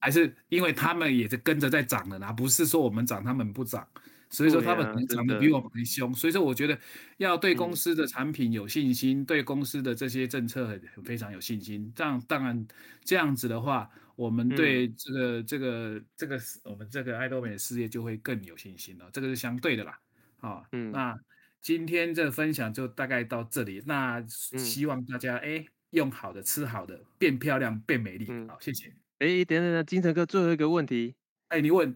[0.00, 3.84] 还是因为他们也是跟着在涨的啦，不是说我们涨他们不涨，
[4.30, 6.78] 所以说他们可能涨得比我们还凶，所以说我觉得
[7.16, 12.66] 要对公司的产品有信心，嗯、对公司的这些政策很非常有信心，这样当然
[13.04, 19.98] 这样子的话，我们对这个、嗯、这个这个我们这个爱多美的事业就会更有信心了，这个是相对的啦，
[20.40, 21.18] 啊，嗯，那
[21.60, 25.58] 今天这个分享就大概到这里，那希望大家哎。
[25.58, 28.24] 嗯用好的，吃好的，变漂亮，变美丽。
[28.30, 28.86] 嗯，好，谢谢。
[29.18, 31.14] 哎，等等等，金城哥，最后一个问题。
[31.48, 31.94] 哎，你问，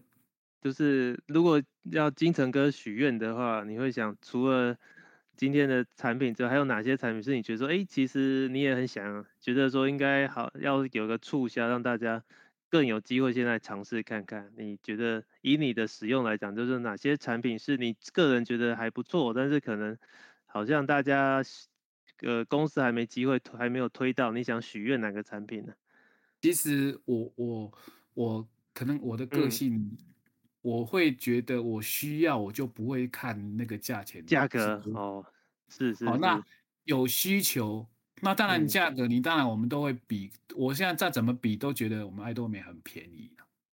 [0.61, 1.59] 就是如果
[1.91, 4.77] 要金城哥许愿的话，你会想除了
[5.37, 12.21] 今天的产品之后，还有哪些产品是你觉得说，哎，其实你也很想，觉得说应该好要有个促销，让大家
[12.67, 14.51] 更有机会现在尝试看看。
[14.57, 19.97] 你觉得以你的使用来讲，就是哪些产品是你个人觉得还不错，但是可能
[20.45, 21.41] 好像大家。
[22.21, 24.31] 呃，公司还没机会，还没有推到。
[24.31, 25.73] 你想许愿哪个产品呢？
[26.41, 27.71] 其实我我
[28.15, 29.97] 我可能我的个性、嗯，
[30.67, 34.25] 我会觉得我需要，我就不会看那个价钱。
[34.25, 35.25] 价格哦，
[35.69, 36.05] 是是，是。
[36.05, 36.43] 好，那
[36.83, 37.87] 有需求，
[38.21, 40.31] 那当然价格，你当然我们都会比。
[40.49, 43.31] 嗯、我现在再怎么比，都觉得我们爱多美很便宜。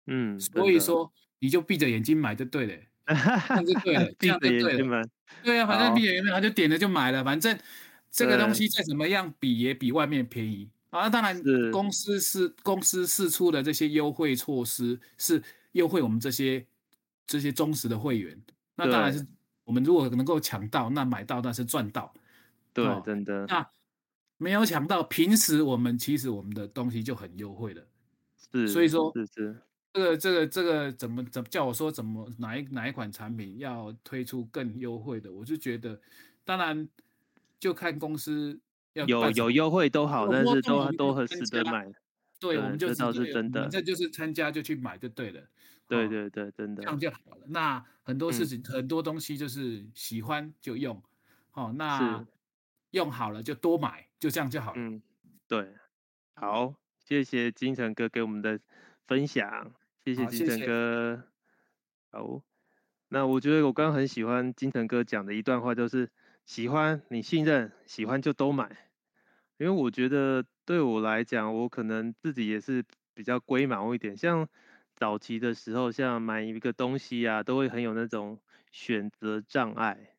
[0.07, 2.75] 嗯，所以说你就闭着眼睛买就对了，
[3.07, 5.09] 这样就对了，这样就对了。
[5.43, 7.59] 对啊，反正闭着眼睛，他就点了就买了，反正。
[8.11, 11.11] 这个东西再怎么样比也比外面便宜啊！
[11.11, 11.39] 当然，
[11.71, 16.65] 公司是公司释出的这些优惠措施是优惠我们这些
[17.29, 18.37] 这些忠实的会员。
[18.75, 19.25] 那当然是
[19.63, 22.13] 我们如果能够抢到，那买到那是赚到。
[22.73, 23.47] 对，哦、真的。
[23.47, 23.65] 那
[24.37, 27.87] 没有抢到，平时我们其实我们的东西就很优惠了。
[28.51, 29.57] 是，所以说，是是。
[29.93, 35.33] 这个这个这个怎么怎么叫我说怎么哪一哪一款产品要推出更优惠的？
[35.33, 36.01] 我就觉得，
[36.45, 36.89] 当然。
[37.61, 38.57] 就看公司
[38.93, 41.91] 要有有优惠都好，但是都都很值得买。
[42.39, 45.43] 对，我们就知道是真的，这就是参加就去买就对了。
[45.89, 47.47] 对对对，真的这样就好了。
[47.49, 51.03] 那很多事情很多东西就是喜欢就用，
[51.51, 52.25] 好，那
[52.91, 54.81] 用好了就多买，就这样就好了。
[54.81, 55.03] 嗯，
[55.49, 55.75] 对，
[56.35, 58.61] 好，谢谢金城哥给我们的
[59.07, 59.73] 分享，
[60.05, 61.25] 谢谢金城哥。
[62.11, 62.43] 好，
[63.09, 66.11] 那我觉得我刚刚很喜欢金城哥讲的一段话，就是
[66.45, 68.91] 喜欢你信任，喜欢就都买，
[69.57, 70.45] 因为我觉得。
[70.69, 74.15] 对我来讲，我可能自己也是比较龟毛一点。
[74.15, 74.47] 像
[74.99, 78.41] 早期的时候，像买一个东西啊，都会很有那种
[78.73, 80.17] 选择障碍，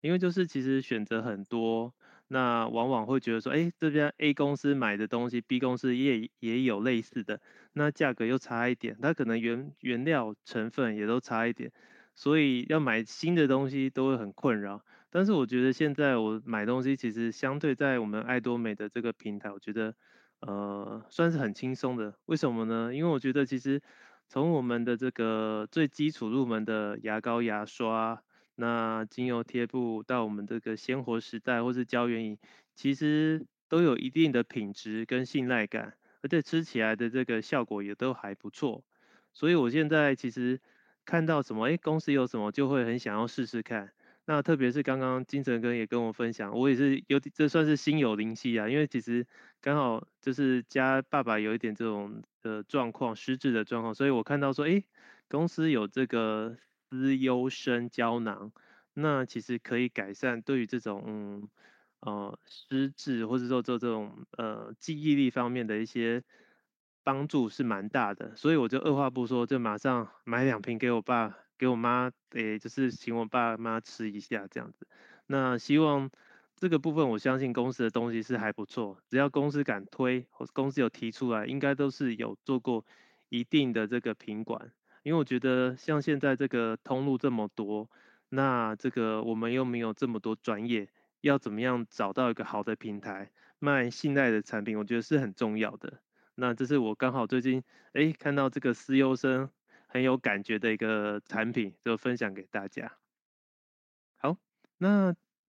[0.00, 1.92] 因为就是其实选择很多，
[2.28, 7.40] 那往往会觉得说，哎，这边 A 公司买的东西，B 公司也也有类似的，
[7.72, 11.72] 那价格又差一点，它可能原原料成分也都差一点，
[12.14, 14.84] 所以要买新的东西都会很困扰。
[15.10, 19.94] 但是我觉得现在我买东西其实相对在我们爱多美的这个平台，我觉得
[20.40, 22.14] 呃算是很轻松的。
[22.24, 22.94] 为什么呢？
[22.94, 23.82] 因为我觉得其实
[24.32, 28.22] 从我们的这个最基础入门的牙膏、牙刷，
[28.54, 32.38] 那精油贴布到我们这个鲜活时代或是胶原饮，
[32.74, 38.82] 其实都有一定的品质跟信赖感，而且吃起来的这个效果也都还不错。
[39.34, 40.62] 所以我现在其实
[41.04, 43.92] 看到什么，哎，公司有什么就会很想要试试看。
[44.24, 49.26] 那特别是刚刚金城哥也跟我分享，我也是有这算是心有灵犀啊，因为其实
[49.60, 54.84] 刚好就是家爸爸有一点这种的状况，失智的状况，所以我看到说，哎，
[55.28, 56.56] 公司有这个
[56.90, 58.52] 思优生胶囊，
[58.94, 61.48] 那其实可以改善对于这种嗯
[62.00, 66.22] 呃失智或者说做这种呃记忆力方面的一些
[67.02, 71.38] 帮助是蛮大的，所以我就二话不说就马上买两瓶给我爸。
[71.62, 74.84] 给我妈，诶，就是请我爸妈吃一下这样子。
[75.28, 76.10] 那希望
[76.56, 79.00] 这个部分，我相信公司的东西是还不错。
[79.08, 82.84] 只要公司敢推，公司有提出来，应该都是有做过
[83.28, 84.72] 一定的这个品管。
[85.04, 87.88] 因为我觉得像现在这个通路这么多，
[88.28, 90.88] 那这个我们又没有这么多专业，
[91.20, 96.00] 要怎么样找到一个好的平台卖信赖的产品，我觉得是很重要的。
[96.34, 99.48] 那这是我刚好最近诶看到这个思优生。
[99.92, 102.96] 很有感觉的一个产品，就分享给大家。
[104.16, 104.38] 好，
[104.78, 105.14] 那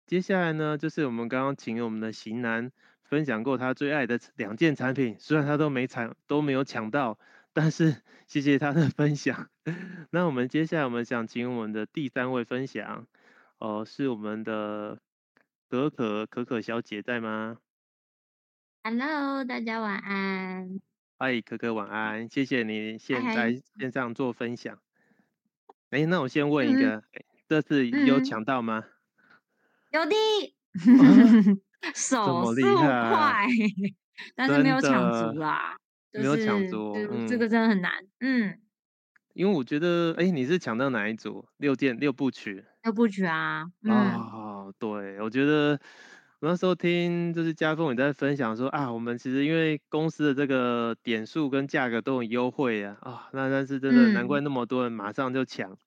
[0.08, 2.72] 接下来呢，就是我们刚刚请我们的型男
[3.04, 7.20] 分享过他最爱的两件产品，虽然他都没抢，都没有抢到，
[7.54, 9.52] 但是谢谢他的分享。
[10.10, 13.06] 那我们接下来我们想请我们的第三位分享，
[13.60, 15.00] 哦、呃，是我们的
[15.70, 17.60] 可可可可小姐在吗
[18.84, 20.93] ？Hello，大家晚安。
[21.26, 24.78] 嗨，可可晚安，谢谢你现在线上做分享。
[25.92, 27.04] 哎、欸，那我先问一个，嗯、
[27.48, 28.84] 这次有抢到吗？
[29.92, 30.14] 有的，
[31.96, 33.48] 手速快，啊、
[34.36, 35.78] 但是没有抢足啦，
[36.12, 38.60] 没有抢足，嗯，这个真的很难，嗯。
[39.34, 41.48] 因为我觉得，哎、欸，你是抢到哪一组？
[41.56, 42.66] 六件六部曲？
[42.84, 45.80] 六部曲啊，嗯、哦，对，我觉得。
[46.44, 55.78] 我那时候听就是家峰也在分享说啊，我们其实因为公司的这个点数跟价格都很优惠啊，那但是真的难怪那么多人马上就抢，嗯、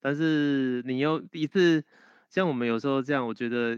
[0.00, 1.84] 但是你又一次
[2.30, 3.76] 像我们有时候这样，我觉得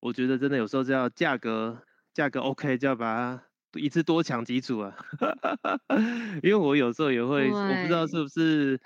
[0.00, 1.80] 我觉得真的有时候这样价格
[2.12, 3.42] 价格 OK 就要把它
[3.80, 4.94] 一次多抢几组啊，
[6.44, 8.78] 因为我有时候也会我不知道是不是。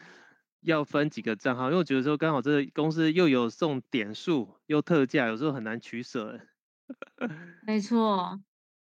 [0.64, 6.40] 要分几个账号，因为我觉得说刚好这个公司又有送点数又特价，有时候很难取舍。
[7.66, 8.40] 没错，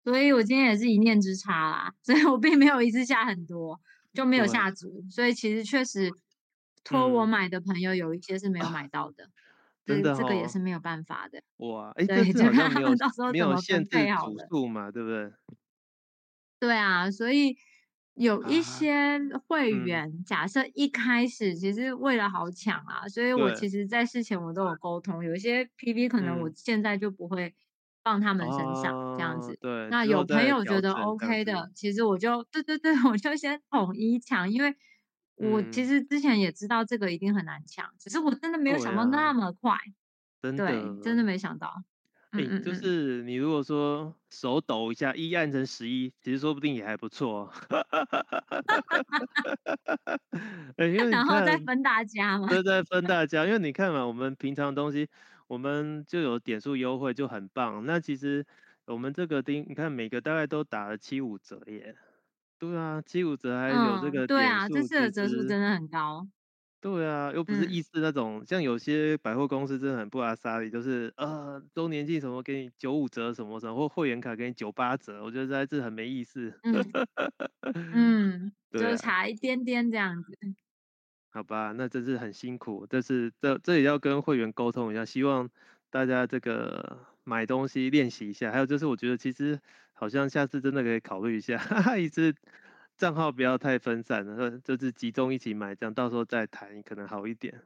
[0.03, 3.79] 所以我今天也是一念之差啦， 所以我并没有一次下很多，
[4.15, 6.11] 就没有下足，所以其实确实
[6.83, 9.29] 托我买的朋友有一些是没有买到的，
[9.85, 11.43] 真的、嗯、这个也是没有办法的。
[11.59, 15.33] 哇，哎，对，就看他们到时候怎么限制组数嘛，对不对？
[16.59, 17.59] 对啊，所以。
[18.17, 27.55] 有一些会员，啊嗯、假设一开始其实为了好抢啊，所以我其实在事前我都有沟通，有一些 PV 可能我现在就不会
[28.03, 29.53] 放他们身上这样子。
[29.53, 34.75] 嗯、对，那有朋友觉得 OK 的，其实我就对对对， 我就先统一抢，因为
[35.37, 39.35] 我其实之前也知道这个一定很难抢，只是我真的没有想到那。
[39.35, 39.73] 么快，
[40.41, 41.83] 啊、对，真的没想到。
[42.37, 47.51] 哎、欸，就是你如果说手抖一下，一按成十一，其实说不定也还不错。
[50.77, 52.49] 欸、因为然后再分大家嘛。
[52.49, 55.09] 对，再分大家，因为你看嘛，我们平常东西，
[55.47, 57.85] 我们就有点数优惠，就很棒。
[57.87, 58.45] 那其实
[58.85, 61.97] 我们这个丁，你看每个大概都打了七五折耶。
[62.59, 64.27] 对啊，七五折还有这个、嗯。
[64.27, 66.27] 对啊，这次的折数真的很高。
[66.83, 76.53] 对啊，又不是意思那种，嗯、像有些百货公司真的很不阿莎力，就是呃周年庆什么给你九五折什么什么，或会员卡给你九八折，我觉得在是很没意思。
[77.93, 80.57] 嗯， 就差一点点这样子。
[81.33, 85.49] 好吧，那真是很辛苦，但是这这也要跟会员沟通一下，希望
[85.91, 88.53] 大家这个买东西练习一下。
[88.53, 89.59] 还有就是，我觉得其实
[89.93, 92.35] 好像下次真的可以考虑一下，哈哈，一次。
[92.97, 97.63] 账号不要太分散了，就是集中一起买，这样到时候再谈可能好一点。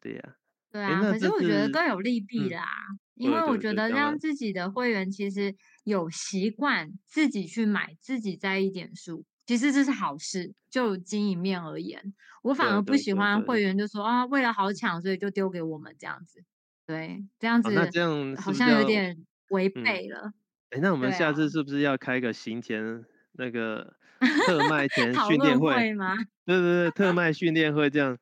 [0.00, 0.36] 对呀、啊，
[0.70, 1.00] 对啊。
[1.00, 10.52] 可是我觉得各有利弊啦，嗯、因为我觉得让自己的会员其实有习惯自己去买，自己在意点数，其实这是好事。
[10.68, 16.44] 就经营面而言，我反而不喜欢会员就说啊，为了好抢，所以就丢给我们这样子。
[16.84, 20.34] 对，这样子、哦、那这样好像有点违背了。
[20.70, 23.96] 哎、嗯，那我们下次是不是要开个行前那个？
[24.46, 26.16] 特卖前训练会，会吗？
[26.46, 28.18] 对对对，特卖训练会这样，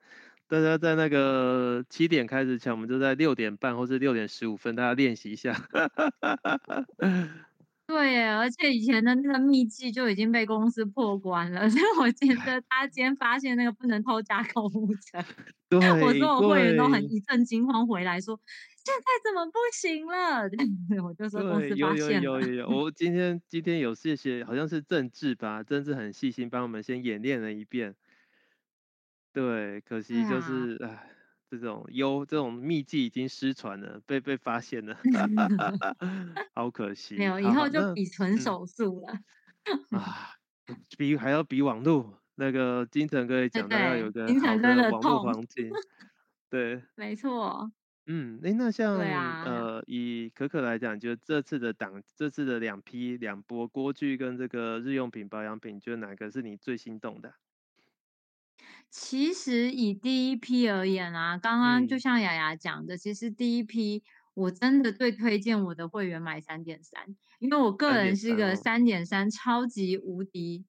[0.49, 5.55] 大家在那个七点开始抢，我们就在六点半或是六点十五分，大家练习一下。
[7.85, 15.23] 对耶，而且以前的那个秘籍就已经被公司破关了，所以我觉得他今天发现那个不能偷加购物车，
[15.69, 18.41] 对，我所有会员都很一阵惊慌回来说。
[18.85, 20.43] 现在怎么不行了？
[21.05, 22.23] 我就说公司发现了。
[22.23, 27.95] 有有有有有，我今天今天有谢谢，好像是政治吧，政治很细心帮我们先演练了一遍。
[29.33, 31.05] 对，可惜就是哎、啊，
[31.49, 34.99] 这种优这种秘技已经失传了，被被发现了，
[36.55, 37.17] 好可惜。
[37.17, 39.15] 没有，以后就比纯手速了。
[39.97, 40.35] 啊，
[40.99, 45.71] 比还要比网路那个金城哥也讲到要有个好的网络环境。
[46.51, 47.73] 对，没错。
[48.07, 57.35] 嗯，哎，那像、啊、呃，以可可来讲，就这次的档，这次的两批两波锅具跟这个日用品保养品，就哪个是你最心动的？
[58.91, 64.03] 其实以第一批而言啊，刚刚就像雅雅讲的，嗯、其实第一批
[64.35, 70.65] 我真的最推荐我的会员买三点三，因为我个人是一个三点三超级无敌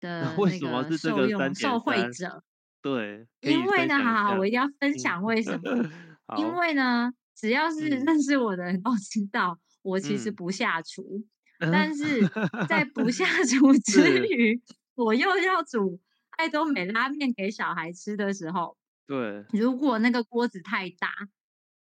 [0.00, 2.44] 的为那个受用受惠者。
[2.80, 5.90] 对，因为呢，好好，我一定要分享为什么。
[6.28, 11.24] 嗯因为呢，只要是认识我的人都知道，嗯、我其实不下厨，
[11.60, 11.94] 嗯、但。
[11.94, 12.28] 是
[12.68, 14.60] 在不下 厨之余，
[14.94, 16.00] 我又要煮
[16.30, 21.10] 爱多美拉面给小孩吃的时候，对，如果那个锅子太大，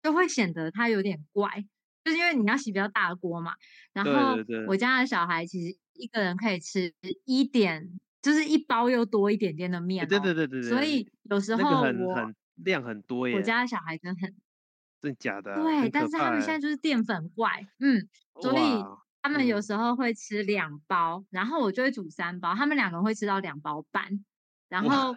[0.04, 1.66] 就会显得它有点怪，
[2.04, 3.54] 就是因为你要洗比较大的锅嘛。
[3.94, 4.38] 然后
[4.68, 4.76] 我。
[4.76, 6.94] 家的小孩其实一个人可以吃
[7.26, 7.90] 一点，
[8.22, 12.34] 就是一包又多一点点的面、哦，对对对对对，所以有时候我。
[12.56, 13.36] 量很多耶！
[13.36, 14.36] 我家的小孩真的很，
[15.02, 15.56] 真假的？
[15.56, 18.08] 对，但是他们现在就是淀粉怪，嗯，
[18.42, 18.84] 所以
[19.22, 24.24] 他们有时候会吃两包，嗯、然后我就会煮三包，他们两个会吃到两包半，
[24.70, 25.16] 然后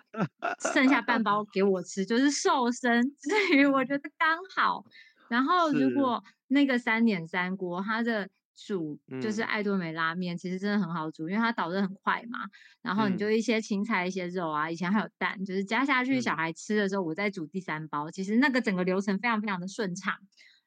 [0.73, 3.03] 剩下半包 给我吃，就是瘦身。
[3.21, 4.85] 至于我觉得刚好，
[5.29, 8.29] 然后如果那个三点三锅，它的。
[8.57, 12.39] 煮就是爱多美拉面，嗯、其实真的很好煮，因为它导热很快嘛。
[12.83, 18.09] 然后你就一些青菜、一些肉啊，以前还有蛋，就是加下去，小孩吃的时候，我再煮第三包。
[18.09, 20.15] 嗯、其实那个整个流程非常非常的顺畅。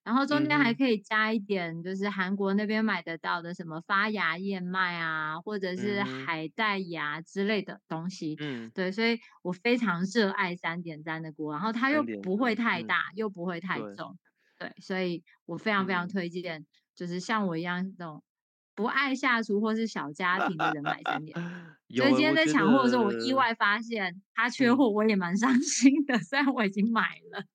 [0.02, 8.36] 然后中间还可以加一点，就是韩国那边买得到的什么发芽燕麦啊，或者是海带芽之类的东西。
[8.40, 14.18] 嗯，对，所以我非常热爱三点三的锅，然后它又不会太大，嗯、又不会太重。
[14.58, 16.66] 对，对，所以我非常非常推荐。
[17.00, 18.22] 就是像我一样这种
[18.76, 21.34] 不爱下厨或是小家庭的人买三点，
[21.95, 26.20] 所以今天在抢货的时候，我意外发现它缺货，我也蛮伤 心的。
[26.20, 27.45] 虽然我已经买了。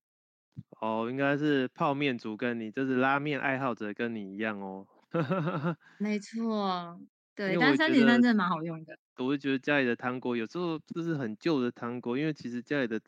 [0.81, 4.87] 哦，应该是泡面族跟你，就是拉面爱好者跟你一样哦。
[6.01, 6.99] 没错，
[7.37, 8.99] 对，但三点三真的蛮好用的。
[9.19, 12.99] 我会觉得家里的汤锅有时候就是很旧的汤锅，因为其实家里的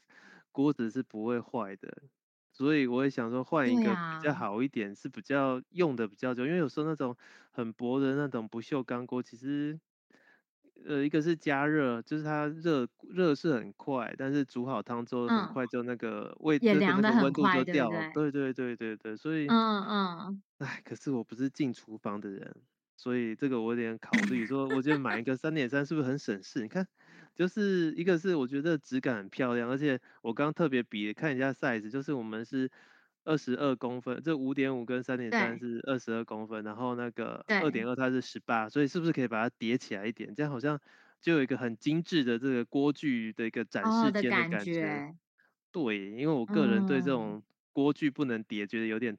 [0.53, 2.03] 锅子是不会坏的。
[2.57, 7.15] 所以我也想说换一个比较好一点，是比较用的比较久，因为有时候那种
[7.51, 9.79] 很薄的那种不锈钢锅，其实，
[10.87, 18.03] 呃，一个是加热，就是它热热是很快，但是煮好汤之后很快就那个味，也凉的很快，对不对？
[18.13, 22.63] 对对对对对，所以，嗯嗯，哎，可是我不是进厨房的人，
[22.97, 26.63] 所以这个我有点考虑说，我觉得买一个三点三是不是很省事？
[26.63, 26.87] 你看。
[27.37, 32.69] 就是一个是我觉得质感很漂亮，而且我刚刚特别比看一下 size，就是我们是
[33.25, 40.35] 二十二公分，这五点五跟三点三是二十二公分，然后那个二点二它是十八，所以是不是可以把它叠起来一点？
[40.35, 40.81] 这样好像
[41.21, 44.83] 就有一个很精致的这个锅具的一个展示间的感觉。
[44.83, 45.17] 哦、感觉
[45.71, 47.43] 对，因为我个人对这种
[47.75, 49.19] 锅具不能叠，觉得有点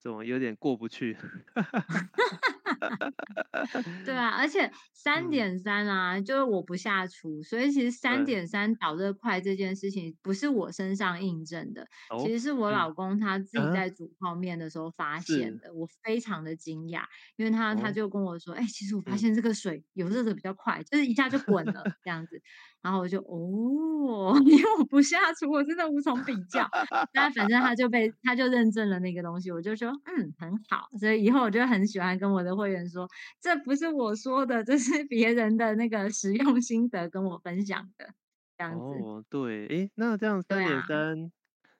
[0.00, 1.14] 这种有点过不去。
[4.04, 17.02] 对啊，而且三点三啊，嗯、就是我不下厨，所以其实三点三导热快这件事情不是我身上印证的，哦、其实是我老公他自己在煮泡面的时候发现的，嗯、我非常的惊讶，
[17.36, 22.40] 因为他、哦、他就跟我说，哎、欸，其实我发现这个水有热的比较快，嗯、就是一下就滚了这样子，
[22.82, 26.68] 然后我就哦， 因为我不下厨，我真的无从比较，
[27.12, 33.08] 但反正他就被他就认证了那个东西，我就说嗯很好，所以以后我就很喜欢跟我的会员说，
[33.40, 38.14] 这不是我说的，这是别人的那个使用心得跟我分享的，
[38.56, 38.78] 这样子。
[38.78, 41.32] 哦，对，诶，那这样三点三，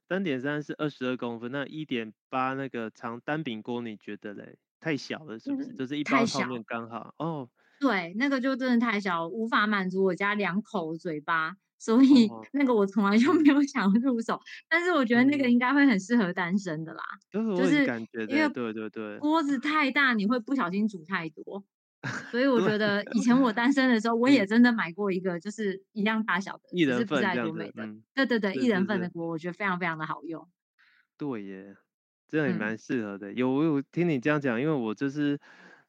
[0.09, 4.59] 三点三是二十二公分，那一点八那个长单饼锅，你觉得嘞？
[4.81, 5.73] 太小了，是不是？
[5.73, 7.15] 嗯、就是一包泡面刚好。
[7.19, 7.49] 哦，
[7.81, 11.57] 对，那个就真的太小，无法满足我家两口嘴巴。
[11.85, 21.63] 所以那个我从来就没有想入手，但是我觉得那个应该会很适合单身的啦，就是感觉因为对对对，锅子太大你会不小心煮太多，
[22.31, 27.71] 所以我觉得以前我 单身的时候我也真的买过一个就是一样大小的，一人份这样的，
[28.15, 30.49] 对对对，一人份的锅我觉得非常非常的好用。
[31.19, 31.77] 对耶，
[32.27, 33.31] 这样也蛮适合的。
[33.35, 35.39] 有我有听你这样讲，因为我就是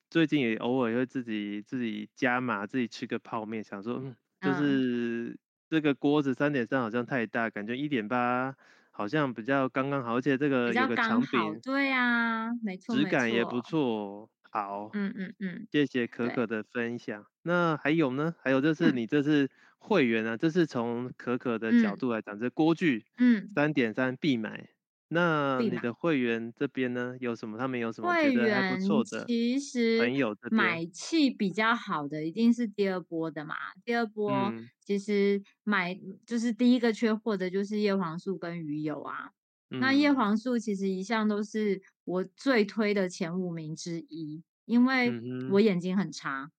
[0.09, 4.03] 最近也偶尔会自己自己加码，自己吃个泡面，想说
[4.41, 5.39] 就是。
[5.75, 8.55] 这个锅子三点三好像太大，感觉一点八
[8.91, 14.29] 好像比较刚刚好，而且这个有个长柄，对呀、啊，没错，质感也不错。
[14.49, 17.25] 好，嗯嗯嗯，谢谢可可的分享。
[17.43, 18.33] 那还有呢？
[18.41, 19.49] 还有就是你这是
[19.79, 24.69] 会员啊，嗯、这是从可可的角度来讲，嗯、这锅具，嗯，三点三必买。
[25.07, 27.57] 那你的会员这边呢，有什么？
[27.57, 29.23] 他们有什么觉得还不错的？
[29.25, 33.55] 其实朋友买气比较好的一定是第二波的嘛。
[33.83, 34.51] 第二波
[34.83, 39.29] 其实买就是第一个缺货的就是叶黄素跟鱼油啊。
[39.69, 45.11] 嗯、那叶黄素其实一向都是我最推的前五名之一，因为
[45.51, 46.51] 我眼睛很差。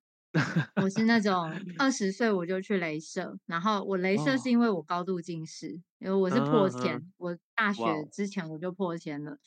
[0.83, 7.83] 我是那种 二十岁我就去镭射，然后我镭射是因为我高度近视，哦、因为我是破千，嗯、我大学
[8.13, 9.39] 之前我就破千了，哇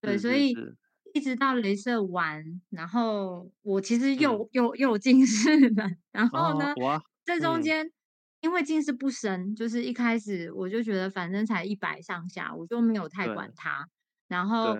[0.00, 0.54] 对，所以
[1.14, 6.74] 一直到镭射完，然后我其实又、嗯、又又近视了，然后呢，
[7.24, 7.92] 这、哦、中间、嗯、
[8.42, 13.52] 因为近视不深，就是一开始我就觉得反正才一百上下，我就没有太管。
[13.56, 13.88] 它，
[14.28, 14.76] 然后。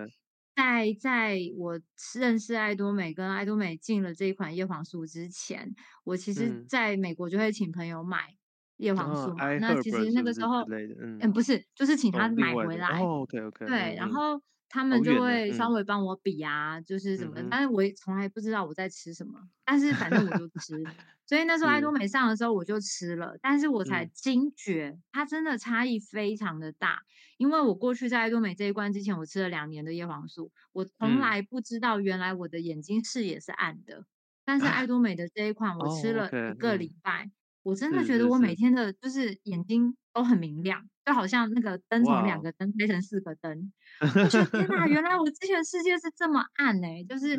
[0.59, 1.79] 在在我
[2.15, 8.35] 认识爱多美跟爱多美进了这一款叶黄素之前，我其实在美国就会请朋友买
[8.79, 9.47] 叶黄素嘛。
[9.47, 12.99] 嗯、那其实那个时候，嗯，嗯，不是，就是请他买回来。
[12.99, 13.65] 哦，OK OK。
[13.65, 20.83] 对，然后他们就会稍微帮我比啊，嗯、就是什么，但是我也从来不知道我在吃什么，但是反正我就吃。
[21.25, 27.01] 所以那时 候爱多美上的时候我就吃了，是但是我才惊觉它真的差异非常的大。
[27.37, 33.99] 因为我过去在爱多美这一关之前，我吃了两年的叶黄素，我从来不知道原来我的眼睛视野是暗的。
[33.99, 34.05] 嗯、
[34.43, 37.31] 但是爱多美的这一款，我吃了一个礼拜，
[37.63, 43.71] 我真的觉得我每天的就是眼睛都很明亮，是是是就好像那个灯从两个灯开成四个灯。
[44.01, 47.33] 我觉得天哪，原来我 之前世界是这么暗呢、欸，就是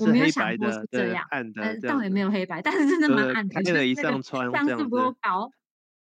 [0.00, 4.22] 我没有想过是这样，暗的，倒也没有黑白，但是真的蛮暗的，就是那个像
[4.78, 5.50] 素不够高。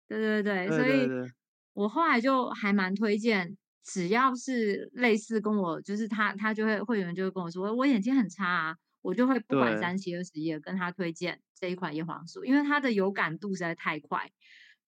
[0.08, 1.32] 对对对，对，所以。
[1.76, 14.30] 我后来就还蛮推荐，只要是类似跟我，就是他他就会会员就会跟我说，我眼睛很差啊，我就会不管三七二十一跟他推荐这一款叶黄素，因为它的有感度实在太快。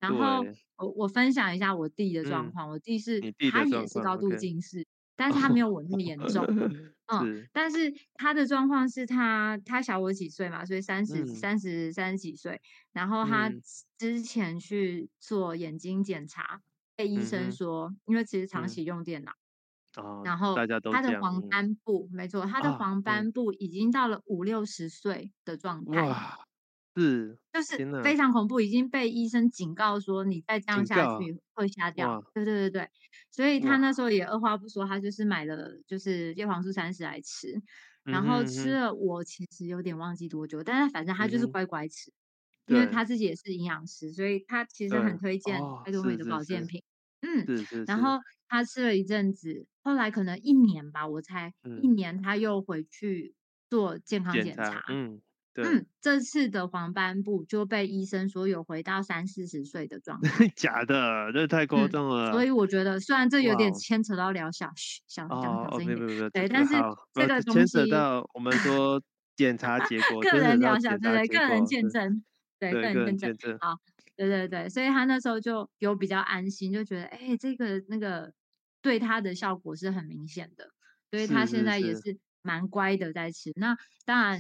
[0.02, 0.46] 然后
[0.76, 6.46] 我我分享一下我弟的状况，我弟是他也是高度近视，但是他没有我那么严重，
[7.08, 12.60] 嗯，但是他的状况是他他小我几岁嘛，所以三十三十三十几岁，
[12.92, 13.50] 然后他
[13.98, 16.62] 之前去做眼睛检查。
[16.98, 19.34] 被医生说，嗯、因为其实长期用电脑，
[20.02, 26.40] 嗯、然后他的黄斑部，没错，他的黄斑部已经到了五六十岁的状态，哇，
[26.96, 32.90] 是，就是非常恐怖，已经被医生警告说，你再这样下去会瞎掉，对对对对，
[33.32, 37.62] 所以他那时候也二话不说，他就是买了就是叶黄素三十来吃，
[38.08, 42.12] 然后吃了，我其实有点忘记多久，但是反正他就是乖乖吃。
[42.68, 46.84] 因为他自己也是营养师，所以他其实很推荐爱多美的保健品。
[47.22, 47.50] 嗯，
[47.86, 53.36] 然后他吃了一阵子，后来可能一年吧，我猜一年他又回去
[53.70, 54.82] 做健康检查。
[54.90, 55.22] 嗯，
[55.56, 55.66] 对。
[55.66, 60.48] 嗯，这次的黄斑部就被医生说有回到三四十岁的状态。
[60.56, 62.32] 假的，这太夸张了。
[62.32, 64.70] 所以我觉得，虽然这有点牵扯到疗小
[65.08, 66.76] 小讲小声音，对，但是
[67.14, 69.02] 这个东西牵扯到我们说
[69.36, 72.24] 检查结果， 个人疗效， 对对，个人见证。
[72.58, 73.76] 对，个人见证好，
[74.16, 78.32] 对对对，所以他那时候就有比较安心，就觉得哎，这个那个
[78.82, 80.70] 对他的效果是很明显的，
[81.12, 83.52] 所以他现在也是蛮乖的在吃。
[83.56, 83.76] 那
[84.06, 84.40] 当然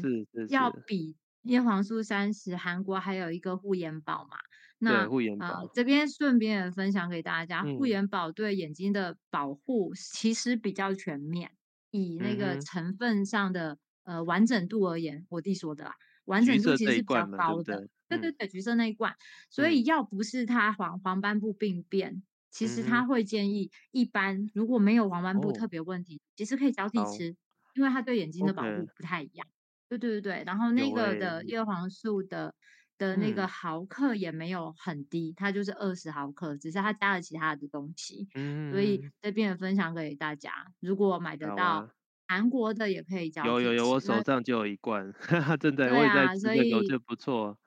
[0.50, 4.38] 要比叶黄素三十，韩国还有一个护眼宝嘛。
[4.78, 11.52] 那护眼宝、呃、这边顺便也分享给大家，护眼宝对眼睛的保护其实比较全面。
[11.92, 15.96] 以那个成分上的、嗯、呃完整度而言，我弟说的啦，
[16.26, 17.88] 完整度其实是比较高的。
[18.08, 19.16] 对对对，橘色那一罐。
[19.50, 22.12] 所以要不是它黄黄斑部病变。
[22.12, 22.24] 嗯
[22.56, 27.36] 其实他会建议，一般如果没有黄斑部特别问题，哦、其实可以交替吃，哦、
[27.76, 29.46] 因为它对眼睛的保护不太一样。
[29.88, 32.56] 对对对对，然后那个的叶黄素的
[32.98, 38.28] 的那个毫克也没有很低，嗯、它就是二十毫克，只是它加了其他的东西。
[38.34, 41.88] 嗯，所以这边也分享给大家，如果买得到
[42.28, 43.50] 韩国的也可以交替。
[43.50, 47.60] 有有有，我手上就有一罐，哈哈，真的，我也在吃这个就不错。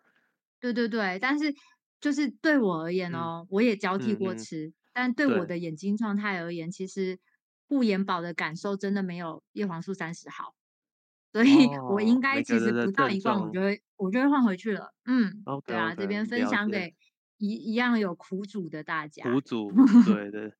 [0.59, 1.55] 对对对，但是
[2.01, 4.67] 就是对我而言哦，嗯、我也交替过吃。
[4.67, 7.21] 嗯嗯但对我的眼睛状态而言，其实
[7.69, 10.55] 护眼宝的感受真的没有叶黄素三十好，
[11.33, 14.95] 所以我应该其实不到一罐，我就会我就会换回去了。
[15.05, 16.95] 嗯，okay, 对啊，okay, 这边分享给
[17.37, 19.31] 一一样有苦主的大家。
[19.31, 19.71] 苦主，
[20.07, 20.53] 对对，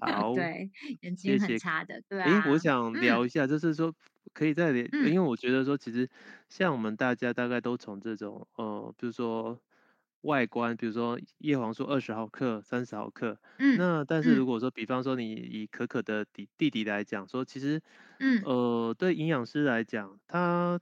[0.00, 0.70] 好，对，
[1.02, 2.42] 眼睛很差的，谢谢对啊。
[2.42, 3.94] 哎，我想聊一下，就是说
[4.34, 6.10] 可以再连，嗯、因为我觉得说其实
[6.48, 9.60] 像我们大家大概都从这种呃，比如说。
[10.22, 17.80] 外观，比如说叶黄素二十毫克、三十毫克，嗯，那但是如果说，比方说你以可可的弟弟弟来讲，说其实，
[18.18, 20.80] 嗯，呃，对营养师来讲，他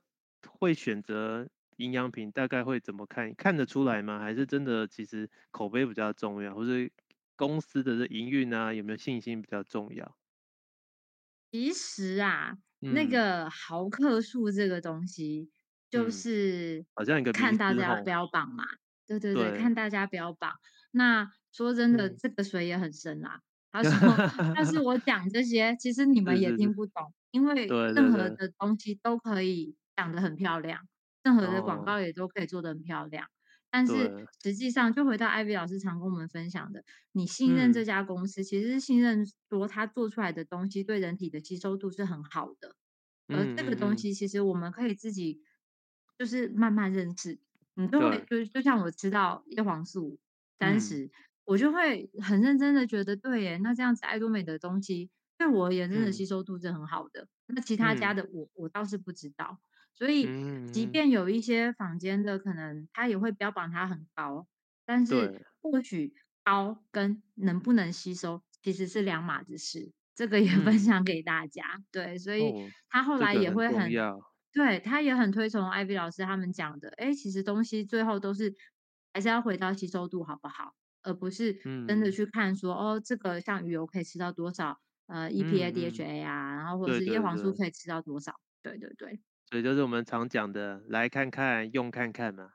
[0.59, 3.34] 会选择营养品，大概会怎么看？
[3.34, 4.18] 看得出来吗？
[4.20, 6.91] 还是真的其实口碑比较重要，或是
[7.36, 10.16] 公司的这营运啊，有没有信心比较重要？
[11.53, 15.51] 其实啊，嗯、那个毫克数这个东西，
[15.89, 18.64] 就是好像一个看大家标榜嘛。
[19.09, 20.52] 对对对，对看大家标榜。
[20.92, 23.40] 那说真的，嗯、这个水也很深啦。
[23.72, 23.92] 他说，
[24.54, 30.80] 但是我讲这些，其实你们也听不懂，因为任何的东西都可以讲得很漂亮，
[31.22, 33.24] 任何的广告也都可以做得很漂亮。
[33.24, 33.28] 哦、
[33.70, 36.82] 但是实际上，就回到艾薇老师常跟我们分享的，
[37.12, 42.74] 你信任这家公司，嗯、其实是信任说他做出来的东西对人体的吸收度是很好的。
[43.28, 45.42] 而这个东西，其实我们可以自己
[46.18, 47.38] 就是慢慢认识。
[47.78, 50.18] 你就会就就像我吃到叶黄素
[50.58, 51.10] 三十，嗯、
[51.44, 57.22] 我就会很认真的觉得对耶，那这样子爱多美的东西对我而言真的吸收度是很好的。
[57.46, 59.60] 嗯、那其他家的我我倒是不知道，
[59.94, 60.26] 所以
[60.72, 64.48] 即便有一些坊间的可能他也会标榜它很高，
[64.84, 66.12] 但是或许
[66.42, 71.62] 高跟能不能吸收其实是两码子事，这个也 分享给大家。
[71.76, 72.52] 嗯、对，所以
[72.90, 73.88] 他后来也会很。
[74.59, 78.52] 对，他也很推崇艾薇老师他们讲的，哎，其实东西最后都是
[79.12, 81.54] 还是要回到吸收度好不好，而不是
[81.86, 92.50] 真的去看说、嗯、哦，这个像鱼油可以吃到多少呃 EPA、DHA 啊，嗯、然后或者是叶黄素可以吃到多少，对对对，所以就是我们常讲的来看看用看看嘛，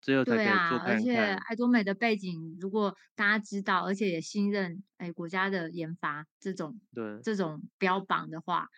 [0.00, 1.02] 最后才可以做看看。
[1.02, 7.20] 对啊，而且爱多美的背景，如果大家知道，而且也信任哎国家的研发这种对。
[7.24, 8.68] 这种标榜的话。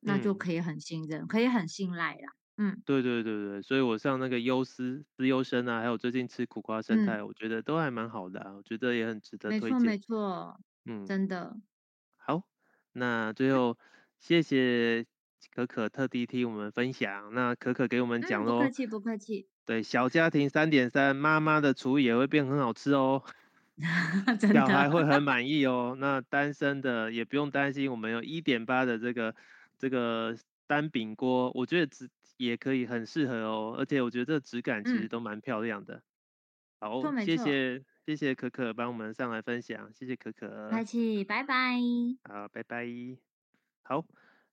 [0.00, 2.32] 那就可以很信任，嗯、可以很信赖啦。
[2.56, 9.70] 嗯，对对对对，所以我像那个优思思优生啊，还有最近吃苦瓜生态，嗯、我觉得都还蛮好的啊，我觉得也很值得推荐。
[9.70, 11.56] 没错没错，嗯，真的。
[12.16, 12.44] 好，
[12.92, 13.76] 那最后
[14.20, 15.04] 谢谢
[15.52, 18.58] 可可特地替我们分享，那可可给我们讲喽、嗯。
[18.58, 19.48] 不客气不客气。
[19.66, 23.24] 对，小家庭三点三，妈妈的厨艺也会变很好吃哦。
[24.52, 25.96] 小孩会很满意哦。
[25.98, 29.34] 那单身的也不用担心，我们有一点八的这个。
[29.84, 30.34] 这个
[30.66, 32.08] 单饼锅，我觉得质
[32.38, 35.96] 也可以很适合哦，而且我觉得这个质感其实都蛮漂亮的。
[36.78, 40.70] 嗯、好，谢谢谢谢可可帮我们上来分享，谢谢可可。
[40.70, 41.76] 客气，拜拜。
[42.22, 42.86] 好，拜拜。
[43.82, 44.06] 好，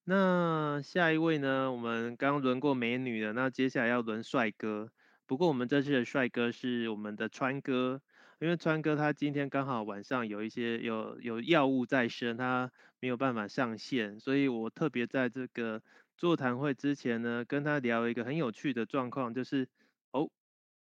[0.03, 1.71] 那下一位呢？
[1.71, 4.91] 我们刚轮过美女了，那接下来要轮帅哥。
[5.25, 8.01] 不过我们这次的帅哥是我们的川哥。
[8.41, 12.71] 因为川哥他今天刚好晚上有一些有有药物在身，他
[13.01, 15.83] 没有办法上线，所以我特别在这个
[16.15, 19.67] 座谈会之前呢，跟他聊一个很有趣的状况，就是
[20.11, 20.29] 哦，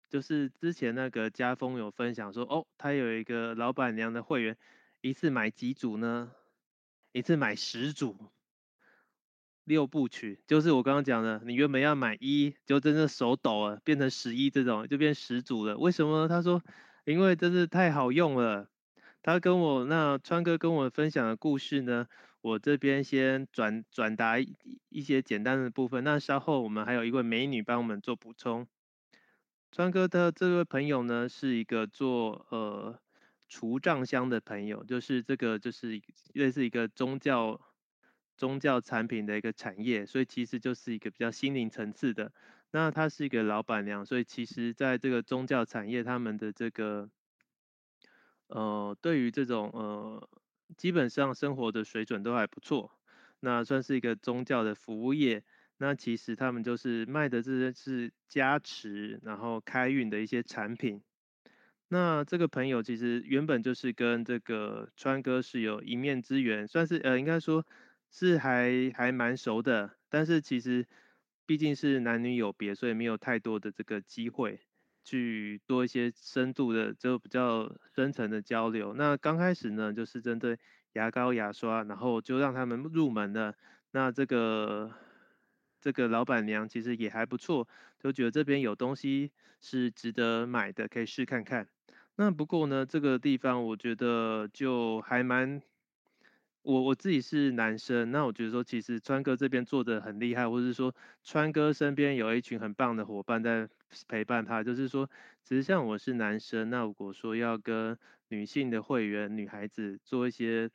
[0.09, 4.57] 就是之前那个家峰有分享说，哦，他有一个老板娘的会员，
[4.99, 6.31] 一次买几组呢？
[7.13, 8.17] 一次买十组，
[9.63, 15.77] 六部曲，就是我刚刚讲的，你原本要买一，就真的手抖了，变成十一这种，就变十组了。
[15.77, 16.27] 为什么？
[16.27, 16.61] 他说。
[17.05, 18.69] 因为真是太好用了，
[19.27, 22.07] 他跟我那川哥跟我分享的故事呢，
[22.39, 28.65] 我这边先转转达一些简单的部分，那稍后我们还有一位美女帮我们做补充。
[29.69, 32.97] 川哥的这位朋友呢，是一个做呃
[33.49, 36.01] 除障香的朋友，就是这个就是
[36.33, 37.59] 类似一个宗教
[38.37, 42.31] 宗教产品的一个产业，所以其实就是一个比较心灵层次的。
[42.71, 47.09] 那她是一个老板娘，所以其实在这个宗教产业，他们的这个
[48.47, 50.29] 呃，对于这种呃，
[50.77, 52.91] 基本上生活的水准都还不错。
[53.39, 55.43] 那算是一个宗教的服务业。
[55.79, 61.03] 那其实他们就是卖的这些是加持，然后开运的一些产品。
[61.89, 67.65] 那这个朋友其实原本就是跟这个川哥是有一面之缘，算是呃应该说
[68.09, 69.97] 是还还蛮熟的。
[70.09, 70.87] 但是其实
[71.45, 74.66] 毕竟是男女有别，所以没有太多的这个机会
[75.07, 78.93] 去多一些深度的就比较深层的交流。
[78.93, 80.59] 那刚开始呢，就是针对
[80.93, 83.55] 牙膏、牙刷，然后就让他们入门了。
[83.91, 84.91] 那这个。
[85.79, 87.65] 这个老板娘其实也还不错，
[87.99, 89.31] 就觉得这边有东西
[89.61, 91.67] 是值得买的，可以试看看。
[92.15, 95.61] 那不过呢，这个地方我觉得就还蛮，
[96.67, 100.93] 我我自己是男生，那我觉得说其实川哥这边做的很厉害，或者是说
[101.23, 103.69] 川哥身边有一群很棒的伙伴在
[104.09, 105.09] 陪伴他，就是说，
[105.43, 107.97] 其实像我是男生，那如果说要跟
[108.27, 110.69] 女性的会员、女孩子做一些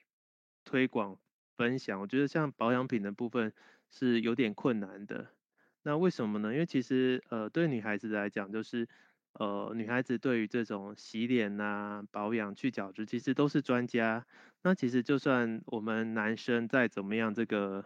[0.65, 1.19] 推广
[1.59, 3.53] 分享，我觉得像保养品的部分。
[3.95, 5.33] 是有点困难的，
[5.83, 6.51] 那为什么呢？
[6.55, 8.89] 因为其实呃，对女孩子来讲，就是
[9.35, 14.27] 呃，女孩子对于这种洗脸呐、保养、去角质，其实都是专家。
[14.63, 17.85] 那其实就算我们男生再怎么样，这个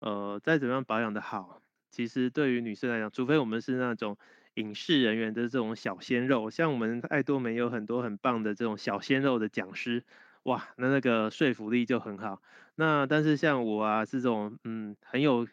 [0.00, 4.18] 呃，再怎么样保养的好，其实对于女生来讲，除非我们是那种
[4.54, 10.04] 影视人员的这种小鲜肉，像我们爱多美有很多很棒的这种小鲜肉的讲师。
[10.44, 12.42] 哇，那那个说服力就很好。
[12.74, 15.46] 那但是像我啊，是这种嗯很有，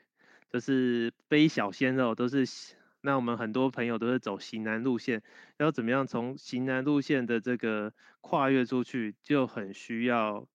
[0.51, 2.43] 就是非小鲜肉都是，
[3.01, 5.23] 那我们很多朋友都是走型男路线，
[5.57, 10.47] 要怎么样从型男路线的这个跨越出去，就很需要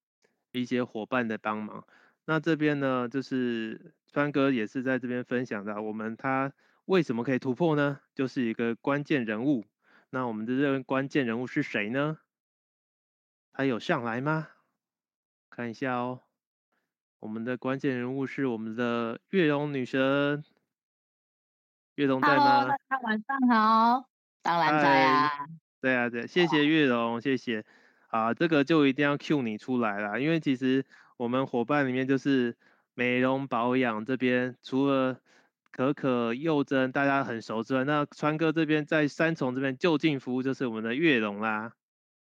[0.53, 1.87] 一些伙伴的帮忙。
[2.27, 6.53] 那这边呢，就是川哥也是在这边分享的，我们他
[6.85, 8.01] 为什么可以突破呢？
[8.15, 9.65] 就是一个关键人物。
[10.11, 12.19] 那我们的这个关键人物是谁呢？
[13.53, 14.49] 他有上来吗？
[15.49, 16.21] 看一下哦。
[17.21, 20.45] 我们的关键人物是我们的月容女神。
[21.97, 24.09] 月容在吗？Hello, 大家晚上好。
[24.43, 25.31] 当然在啊。
[25.81, 27.65] 对啊，对，谢谢月容，谢谢。
[28.09, 30.85] 啊，这个就一定要 cue 你出来啦，因为其实
[31.17, 32.57] 我们伙伴里面就是
[32.95, 35.21] 美容保养这边，除了
[35.71, 41.73] 可可、佑真大家很熟之外，那川哥这边在三重这边就近服务就是我们的月龙啦。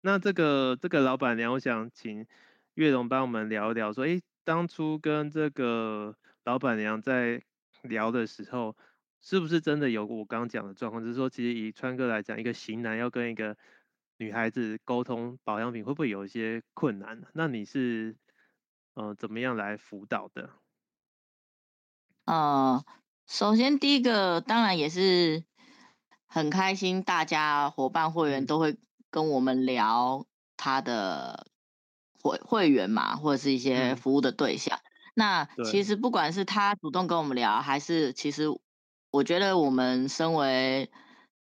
[0.01, 2.25] 那这个这个老板娘，我想请
[2.75, 7.41] 月龙帮我们聊一聊，说，哎，当初跟这个老板娘在
[7.81, 8.75] 聊的时候，
[9.21, 11.03] 是不是真的有我刚刚讲的状况？
[11.03, 13.57] 就是说，其实以川哥来讲，一个型男要跟一个
[14.17, 17.21] 女孩子沟通保养品，会不会有一些困难？
[17.33, 18.15] 那你是
[18.93, 20.49] 呃怎么样来辅导的？
[22.25, 22.83] 呃，
[23.27, 25.43] 首先第一个当然也是
[26.27, 28.77] 很开心，大家伙伴会员都会。
[29.09, 31.47] 跟我们聊他的
[32.21, 34.77] 会会员嘛，或者是一些服务的对象。
[34.77, 34.83] 嗯、
[35.15, 38.49] 那其实不管是他主动跟我们聊，还是其实
[39.11, 40.89] 我觉得我们身为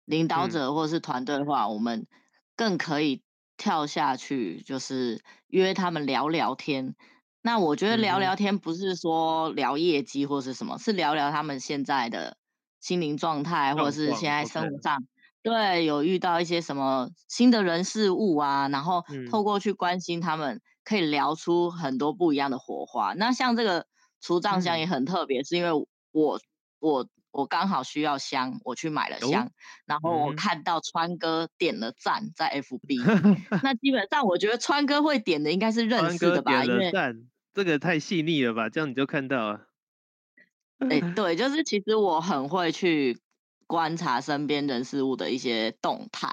[0.05, 2.07] 领导者或者是团队的话，嗯、我们
[2.55, 3.23] 更可以
[3.57, 6.95] 跳下去，就是约他们聊聊天。
[7.41, 12.37] 那我觉得聊聊天不是说聊业绩或是什么，嗯、是聊聊他们现在的
[12.81, 15.03] 心灵状态，或者是现在生活上。
[15.43, 23.13] 对，有遇到一些什么新的人事物啊，然后透过去关心他们，可以聊出很多不一样的火花。
[23.13, 23.87] 那像这个
[24.19, 25.71] 除障香也很特别，嗯、是因为
[26.11, 26.41] 我
[26.79, 27.07] 我
[27.37, 29.51] 我刚好需要香，我去买了香，哦、
[29.85, 36.91] 然后我看到川哥点了赞在 FB，、嗯、 那基本上我觉得川哥会点的应该是认识的吧，因为
[37.53, 39.67] 这个太细腻了吧，这样你就看到了。
[40.79, 43.19] 哎， 对，就是其实我很会去。
[43.69, 46.31] 观察身边人事物的一些动态，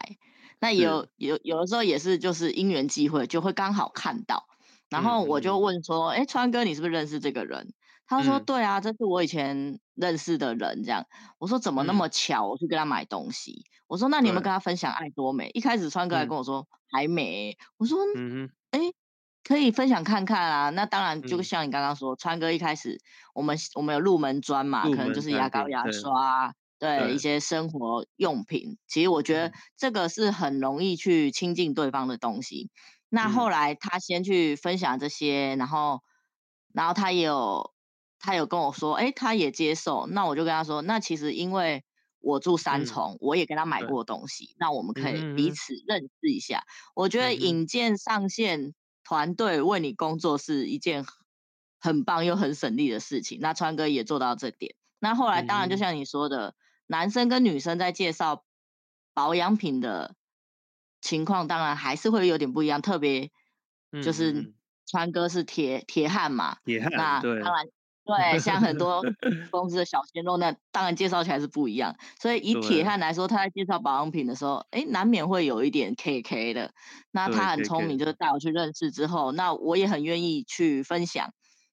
[0.61, 4.47] 那有有有的时候也是就是因缘际会，就会刚好看到，
[4.89, 7.75] 然后我就问说，哎、嗯，川哥，你是不是认识这个人？
[8.07, 10.83] 他说，对啊，这是我以前认识的人。
[10.83, 11.07] 这样，
[11.39, 13.65] 我说怎么那么巧，我去跟他买东西。
[13.67, 15.51] 嗯、我说，那你有没有跟他分享爱多美？
[15.55, 18.93] 一开始川哥还跟我说、嗯、还没，我说，嗯哎哼，
[19.45, 20.71] 可以分享看看啊。
[20.71, 23.01] 那当然，就像你刚刚说，嗯、川哥一开始
[23.35, 26.55] 我们我们有入门砖嘛，可能就是牙膏、牙刷。
[26.77, 32.69] 对，对一些生活用品，其实我觉得这个是很容易去亲近对方的东西。
[32.75, 32.77] 嗯、
[33.11, 36.03] 那后来他先去分享这些，然后，
[36.75, 37.73] 然后他也有
[38.25, 40.07] 他有跟我说，哎，他也接受。
[40.07, 41.85] 那我就跟他说，那其实因为
[42.21, 46.61] 我住三重，嗯、我也跟他买过东西，那我们可以彼此认识一下。
[46.61, 48.73] 嗯、我觉得引荐上线
[49.05, 51.05] 团队为你工作是一件
[51.79, 53.41] 很棒又很省力的事情。
[53.43, 54.75] 那川哥也做到这点。
[55.01, 56.55] 那后来当然就像你说的，嗯、
[56.87, 58.43] 男生跟女生在介绍
[59.13, 60.15] 保养品的
[61.03, 62.81] 情况，当然还是会有点不一样。
[62.81, 63.31] 特别
[64.03, 64.55] 就是
[64.87, 67.67] 川哥是铁铁汉嘛，铁汉，那对当然。
[68.05, 69.03] 对，像很 多
[69.51, 71.97] 公司的小鲜肉，那当然介绍起来是不一样。
[72.21, 76.71] 所以以铁汉来说，他在介绍保养品的时候，哎，难免会有一点 K K 的。
[77.11, 81.33] 那他很聪明，就是带我去认识之后，那我也很愿意去分享。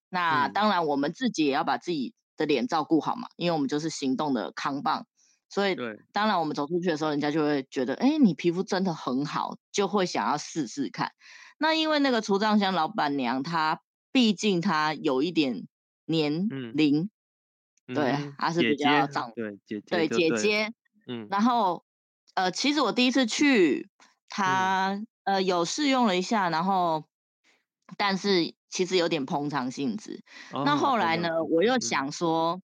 [0.09, 5.05] 那当然，我们自己也要把自己的脸照顾好嘛，因为我们就是行动的扛棒。
[5.49, 5.75] 所以，
[6.13, 11.11] 当然我们走出去的时候，人家就会觉得，哎，你皮肤真的很好，就会想要试试看。
[11.59, 13.81] 那因为那个除障箱老板娘，她
[14.13, 15.67] 毕竟她有一点。
[16.11, 17.09] 年龄，
[17.87, 20.73] 嗯、对，还、嗯、是比较长，对姐姐，对姐姐，
[21.07, 21.83] 嗯，然后，
[22.35, 23.89] 呃，其实我第一次去，
[24.29, 27.05] 他、嗯、呃有试用了一下，然后，
[27.97, 30.23] 但是其实有点膨胀性质。
[30.53, 32.61] 哦、那后来呢，哦、我又想说、嗯，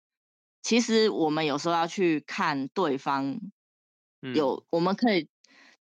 [0.63, 3.41] 其实我们有时候要去看对方，
[4.23, 5.29] 嗯、有我们可以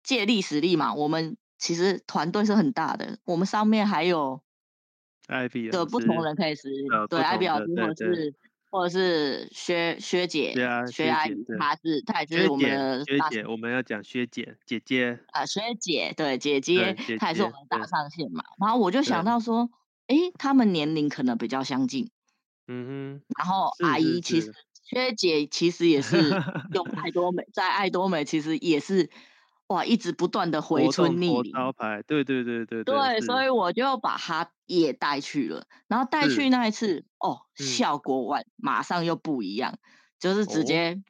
[0.04, 0.94] 借力使力嘛。
[0.94, 4.42] 我们其实团队是很大的，我们上面还有。
[5.72, 8.34] 的不同人可以使用，对，艾比老师或者是
[8.70, 10.54] 或者是薛薛姐，
[10.92, 18.44] 薛阿姨，她是她也是我们的薛姐，我们要讲薛姐姐姐啊，薛姐对姐姐，她也是我们大上线嘛。
[18.60, 19.70] 然后我就想到说，
[20.08, 22.10] 哎，他们年龄可能比较相近，
[22.68, 23.22] 嗯哼。
[23.38, 24.54] 然后阿姨其实
[24.84, 26.18] 薛姐其实也是
[26.74, 29.10] 用 爱多美，在爱多美其实也是。
[29.72, 39.78] 哇，一直不断的回春逆龄，招牌，对对对对对，对，所以我就把他也带去了，然后带去那一次，哦，效果完、嗯、马上又不一样，
[40.20, 41.04] 就是直接，哦、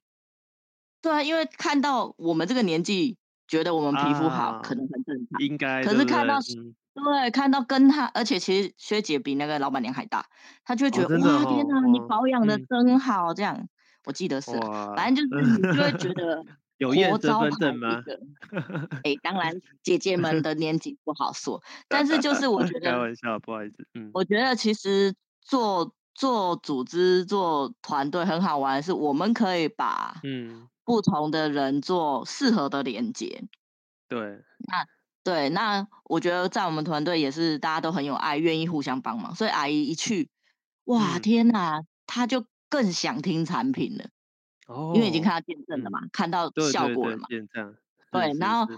[1.01, 6.53] 对啊，因为看到我们这个年纪，觉得我们皮肤好、啊，可能很正常，应该，可是看到对，
[6.93, 10.28] 对，对，看到跟他，而且其实薛姐比那个老板娘还大，
[10.64, 13.70] 她就会觉得、哇，天哪，你保养的真好，这样、嗯，
[14.05, 14.51] 我记得是，
[14.95, 16.45] 反正就是你就会觉 得。
[16.82, 18.03] 有验身份证吗？
[19.03, 25.13] 哎、欸，当然，姐姐们的年纪不好说，但是就是我觉得，开玩笑，不好意思，嗯，我觉得其实
[25.43, 33.43] 做做组织、做团队很好玩是，我们可以把嗯不同的人做适合的连接。
[34.07, 34.88] 对，那
[35.23, 40.32] 对，那我觉得在我们团队也是大家都很有爱，愿意互相帮忙，所以阿姨一去，
[40.86, 44.09] 哇，嗯、天哪，她就更想听产品了。
[44.72, 47.63] 哦，因为已经看到见证了嘛，嗯、看到效果了嘛，对，对，
[48.11, 48.72] 对，然后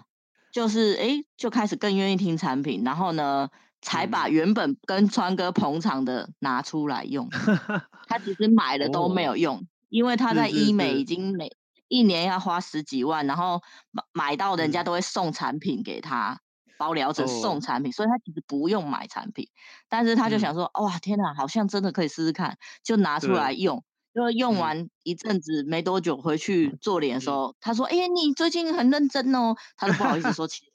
[0.51, 3.49] 就是哎，就开始更愿意听产品，然后呢，
[3.81, 7.29] 才把原本跟川哥捧场的拿出来用。
[8.07, 11.05] 他其实买了都没有用，哦、因为他在医美已。
[11.05, 11.49] 经每
[11.89, 16.39] 一年要花十几万，然后买买到人家都会送产品给他，
[16.75, 19.47] 包疗程送产品，所以他其实不用买产品，
[19.89, 23.83] 但是他就想说，嗯、哇，天哪，好像真的可以试试看，就拿出来用。
[24.13, 30.71] 就用完一阵子没多久回去做脸的时候，嗯、他说：“哎、欸，你最近很认真哦。”他都不好意思说， 其实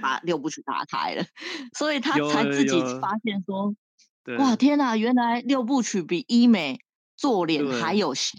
[0.00, 1.24] 把六部曲打开了，
[1.76, 3.74] 所以他才自己发现说
[4.38, 6.78] ：“哇，天哪，原来六部曲比医美
[7.16, 8.38] 做脸还有效。”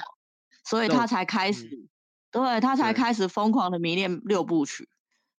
[0.63, 1.89] 所以他才开始，嗯、
[2.31, 4.87] 对他才开始疯狂的迷恋六部曲。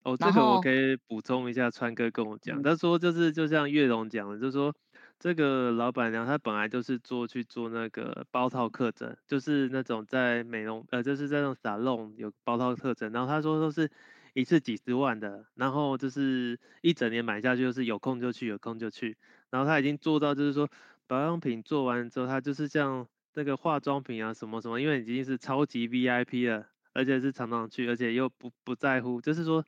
[0.04, 4.76] 哦，这个我可以补充一下，川哥跟我讲，他说就是就像月龙讲的，就是说。
[5.22, 13.88] 这个老板娘她本来就是做去做那个包套课程，就是那种在美容呃，就是在那种沙龙有包套课程，然后她说都是
[14.34, 19.16] 一次几十万的，然后就是一整年买下去，就是有空就去，有空就去，
[19.52, 20.68] 然后她已经做到就是说
[21.06, 29.64] 保养品做完之后，她就是像那个化妆品啊什么什么，因为已经是超级 VIP 了，而且是常常去，而且又不不在乎，就是说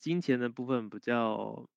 [0.00, 1.68] 金钱的部分比较。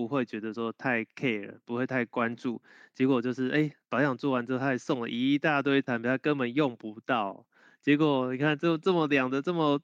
[0.00, 2.62] 不会觉得说太 care，不会太关注，
[2.94, 7.46] 结果就是哎，保养做完之后，他还送了一大堆产品，他根本用不到。
[7.82, 9.80] 结果你看，这这么两的这么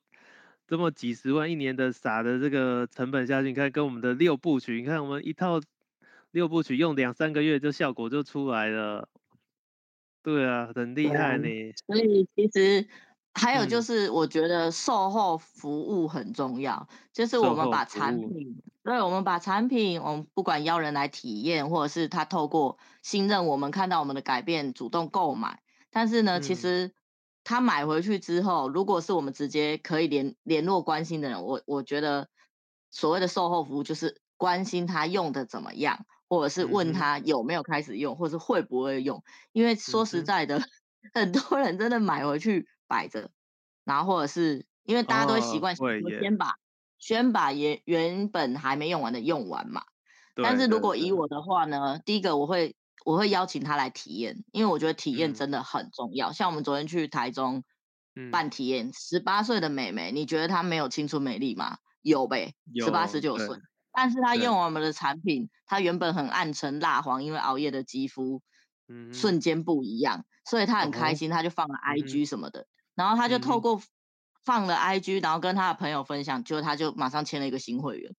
[0.67, 5.61] 这么几十万一年的撒的这个成本下去，你看跟我们的六部曲，你看我们一套
[6.31, 9.09] 六部曲用两三个月就效果就出来了。
[10.23, 11.49] 对啊，很厉害呢。
[11.87, 12.89] 所以其实。
[13.37, 25.61] 还有就是，我觉得售后服务很重要，嗯、就是我们把产品，对，我们把产品，我们不管邀人来体验，或者是他透过信任我们看到我们的改变，主动购买。
[25.91, 26.95] 但是呢，嗯、其实
[27.45, 32.29] 他买回去之后，如果是我们直接可以联联络关心的人，我我觉得
[32.91, 39.23] 所谓的售后服务就是关心他用的怎么样，或者是问他有没有开始用，嗯、或者是会不会用。
[39.53, 40.65] 因为说实在的，嗯、
[41.13, 42.67] 很多人真的买回去。
[42.87, 43.31] 摆着，
[43.85, 46.55] 然后或者是因为大家都会习惯先把、哦、
[46.99, 49.83] 先把原原本还没用完的用完嘛。
[50.35, 56.31] 但是如果以我的话呢，第一个我会我会邀请他来体验，因为我觉得体验真的很重要。
[56.31, 57.65] 嗯、像我们昨天去台中
[58.31, 58.49] 办。
[58.49, 61.79] 体验，十八岁的妹妹，你觉得她没有青春美丽吗？
[62.03, 63.59] 有呗，十八十九岁，
[63.93, 68.41] 但是她用我们的产品，她原本很暗沉蜡黄，因为熬夜的肌肤，
[69.13, 72.67] 瞬间不一样，所以她很开心，她就放了 IG 什么的，
[72.97, 73.81] 然后他就透过
[74.45, 78.15] 放了 IG，然后跟他的朋友分享，就他就马上签了一个新会员。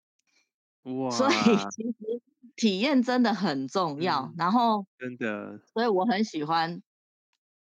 [0.84, 1.12] 哇！
[1.12, 2.22] 所以其实
[2.56, 6.82] 体验真的很重要，嗯、然后真的，所以我很喜欢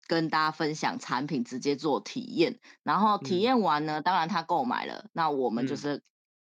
[0.08, 6.02] 跟大家分享产品，直接做体验，然后体验完呢，嗯、当然他购买了，那我们就是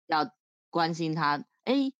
[0.07, 0.29] 要
[0.69, 1.93] 关心他，哎、嗯，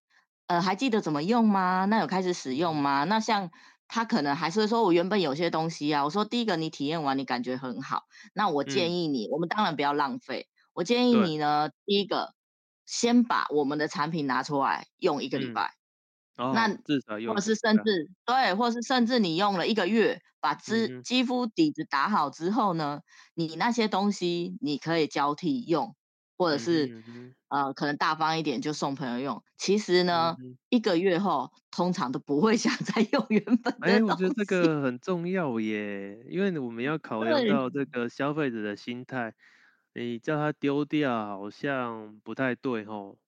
[0.46, 1.86] 呃，还记得怎么用吗？
[1.86, 3.04] 那有开始使用吗？
[3.04, 3.50] 那像
[3.88, 12.34] 他可能还是会说，我原本有些东西啊，我说第一个你体验完你感觉很好，那我建议你，嗯、我们当然不要浪费，我建议你呢，第一个。
[12.90, 15.74] 先把我们的产品拿出来用一个礼拜，
[16.38, 23.00] 嗯、哦，那至少用，或是甚至对，或是甚至你用了一个月，把肌、嗯、肌肤底子打好之后呢，
[23.34, 25.94] 你那些东西你可以交替用，
[26.38, 27.02] 或者是、
[27.48, 29.42] 呃，可能大方一点就送朋友用。
[29.58, 39.34] 其实呢，嗯、一个月后通常都不会想再用原本的我觉得这个很重要耶，因为我们要考量到这个消费者的心态。
[39.94, 43.18] 你叫他丢掉，好像不太对吼。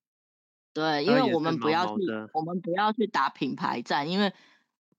[0.73, 1.95] 对，因为我们不要去，
[2.33, 4.33] 我们不要去打品牌战，因为，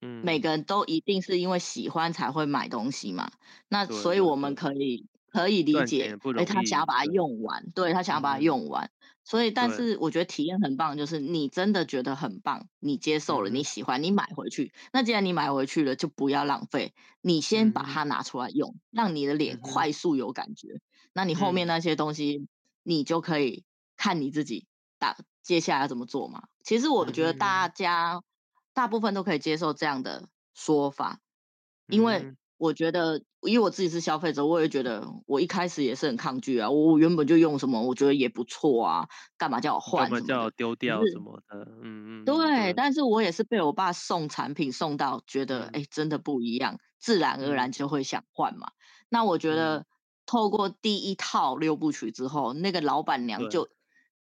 [0.01, 3.31] 嗯，每个人都一定是因为喜欢才会买东西嘛。
[3.69, 8.91] 那所以我们可以可以理解，哎，他想要把它用完，对，他想要把它用完。
[9.23, 14.73] 所以，但是我觉得体验很棒，就是你真的觉得很棒，你接受了，你喜欢，你买回去。
[14.91, 20.81] 那既然你买回去了，就不要浪费，你先把它拿出来用，让你的脸快速有感觉。
[21.13, 22.47] 那你后面那些东西，
[22.83, 23.63] 你就可以
[23.95, 24.65] 看你自己
[24.97, 26.47] 打接下来要怎么做嘛。
[26.63, 28.23] 其实我觉得大家
[28.73, 31.19] 大部分都可以接受这样的说法，
[31.87, 36.69] 因为我觉得，因为我自己是消费者，我也觉得我一开始也是很抗拒啊。
[36.69, 40.09] 我原本就用什么，我觉得也不错啊，干嘛叫我换？
[40.09, 41.67] 干嘛叫我丢掉什么的？
[41.83, 42.25] 嗯嗯。
[42.25, 48.71] 对，但是我也是被我爸送产品送到，觉得哎，真的不一样，自然而然就会想换嘛。
[49.09, 49.85] 那我觉得。
[50.27, 53.67] 透过第一套六部曲之后，那个老板娘就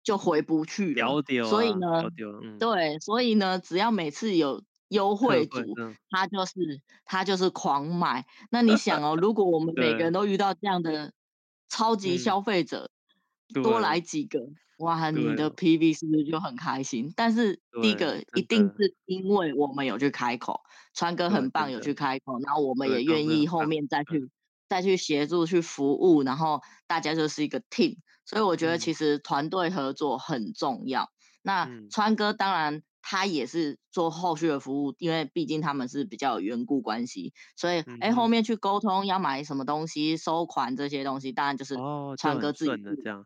[0.01, 1.19] 就回不去了。
[1.19, 2.03] 啊、所以呢，
[2.41, 5.61] 嗯、对，所以呢，只要每次有优惠组，
[6.09, 8.25] 他就是他就是狂买。
[8.51, 11.13] 那你想哦，如果我们每个人都遇到这样的
[11.69, 12.91] 超级消费者，
[13.55, 14.39] 嗯、多来几个，
[14.79, 17.13] 哇，你的 PV 是不是就很开心？
[17.15, 20.61] 但是第一个一定是因为我们有去开口，
[20.93, 24.29] 川哥很棒，有去开口，然后我们也愿意后面再去。
[24.69, 31.05] 再去协助去服务，然后大家就是一个 team，所以我觉得其实团队合作很重要。
[31.05, 31.09] 嗯、
[31.41, 41.75] 那川哥当然他也是做后续的服务，因为毕竟他们是比较有缘故关系，所以哎、嗯、后面去沟通要买什么东西、收款这些东西，当然就是
[42.17, 43.25] 川哥自己的这样。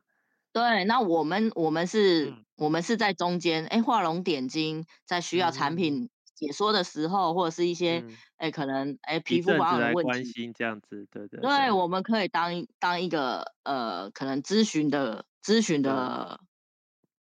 [0.51, 6.03] 对，那我们我们是，嗯、我们是在中间，哎画龙点睛，在需要产品。
[6.03, 8.03] 嗯解说的时候，或者是一些
[8.37, 11.41] 哎、可能哎、欸、皮肤保养的问题，这样子，对对，对。
[11.41, 16.39] 对，我们可以当当一个呃，可能咨询的咨询的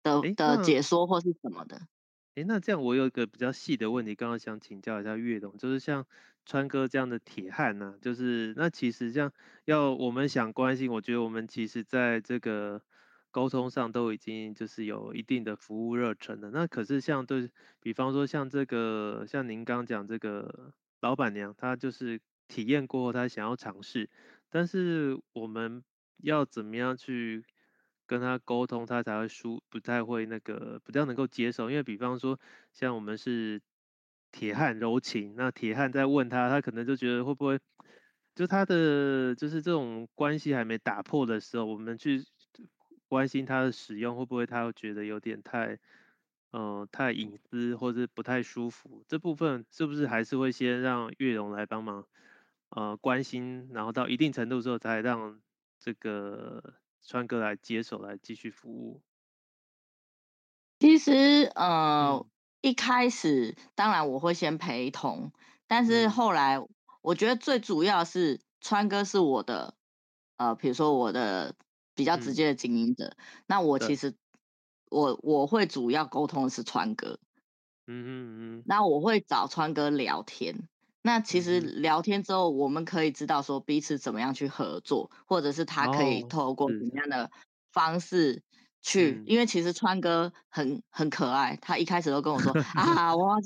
[0.01, 1.79] 的的，的解说或是什么的。
[2.35, 6.05] 哎，那这样我有一个比较细的问题，刚刚想请教一下岳董，就是像
[6.45, 9.31] 川哥这样的铁汉呢，就是那其实这样
[9.65, 12.81] 要我们想关心，我觉得我们其实在这个。
[13.31, 24.09] 沟通上都已经就是有一定的服务热忱了，那可是像对，比方说像这个，像您刚讲这个老板娘，她就是体验过后，她想要尝试，
[24.49, 25.83] 但是我们
[26.23, 27.43] 要怎么样去
[28.07, 32.39] 跟他沟通，他才会舒，不太会那个比较能够接受，因为比方说
[32.73, 33.61] 像我们是
[34.31, 37.59] 铁汉柔情，那铁汉在问他，他可能就觉得会不会，
[38.35, 42.23] 就他的就是这种关系还没打破的时候，我们去。
[43.07, 45.77] 关心他的使用会不会，他会觉得有点太，
[46.51, 49.05] 呃，太隐私或者不太舒服？
[49.07, 52.07] 这部分是不是还是会先让月董来帮忙，
[52.69, 55.39] 呃，关心，然后到一定程度之后，才让
[55.79, 56.73] 这个
[57.05, 59.01] 川哥来接手来继续服务？
[60.79, 62.29] 其实，呃，嗯、
[62.61, 65.31] 一开始当然我会先陪同，
[65.67, 66.59] 但是后来
[67.01, 69.75] 我觉得最主要是川哥是我的，
[70.37, 71.55] 呃，比如说我的。
[71.97, 74.17] 比较直接的经营者，嗯、那我其实
[74.89, 77.21] 我我会主要沟通的是川哥，
[77.87, 80.67] 嗯嗯嗯，那我会找川哥聊天，
[81.05, 86.95] 那其实聊天之后，我们可以知道说彼此怎么样去合作，或者是他可以透过怎么。
[86.95, 87.29] 样的
[87.71, 88.41] 方式
[88.81, 93.37] 去，哦、因为其实川哥很很可爱，他一开始都跟我说啊，我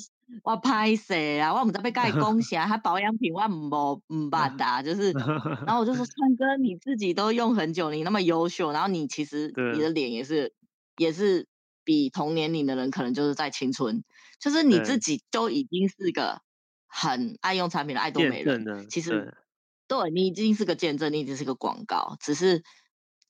[0.44, 1.54] 我拍谁啊？
[1.54, 10.54] 我不知道被盖恭喜啊，他保养品我唔唔办的，就是，然后我就说川哥你自己都用很久，你那么优秀，然后你其实你的脸也是
[10.96, 11.46] 也是
[11.84, 14.06] 比同年龄的人可能就是在青春，
[14.40, 16.42] 就是你自己都已经是个
[16.90, 19.34] 很爱用产品的爱多美人，其实
[19.88, 22.64] 对你已经是个见证，你已经是个广告，只是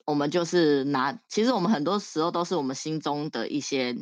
[0.05, 3.95] 我们就是拿，其实我们很多时候都是我们心中的一些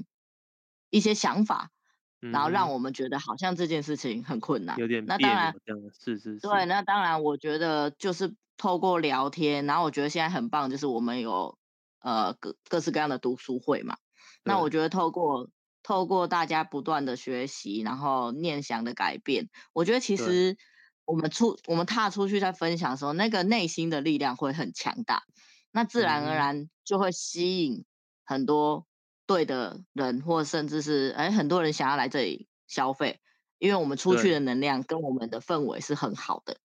[0.89, 1.71] 一些想法。
[2.19, 5.53] 然后让我们觉得好像这件事情很困难，有点那当然
[5.93, 11.59] 是是是，对，那当然我觉得就是透过聊天，然后我觉得现在很棒，就是我们有
[11.99, 13.97] 呃各各式各样的读书会嘛。
[14.43, 15.47] 那我觉得透过
[15.87, 20.57] 透过大家不断的学习，然后念想的改变，我觉得其实
[21.05, 25.23] 我们出我们踏出去在分享的时候，那个内心的力量会很强大，
[25.71, 27.85] 那自然而然就会吸引
[28.25, 28.85] 很多。
[29.29, 33.19] 对的人，或甚至是哎，很多人想要来这里消费，
[33.59, 36.55] 因为我们出去的能量跟我们的氛围是很好的，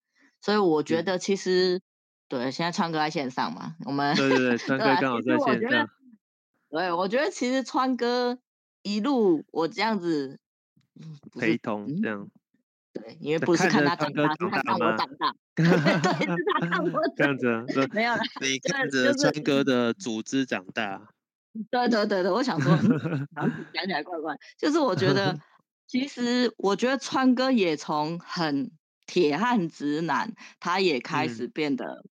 [0.41, 1.81] 所以我觉得其实
[2.29, 5.89] 对，对，现在川哥在线上嘛，我们对对对， 川哥刚好在线上。
[6.71, 8.39] 对，我觉得其实川哥
[8.83, 10.39] 一路我这样子
[11.39, 12.29] 陪同这样，
[12.93, 21.09] 对，因为不是看他长大，是他看我长大， 对，是他看我这样子，没有了，你看着川哥 的组织长大。
[21.71, 24.35] 对对对对，我想说，讲起来怪怪。
[24.57, 25.39] 就是我觉得，
[25.87, 28.71] 其实我觉得川哥也从很
[29.07, 32.07] 铁汉直男，他也开始变得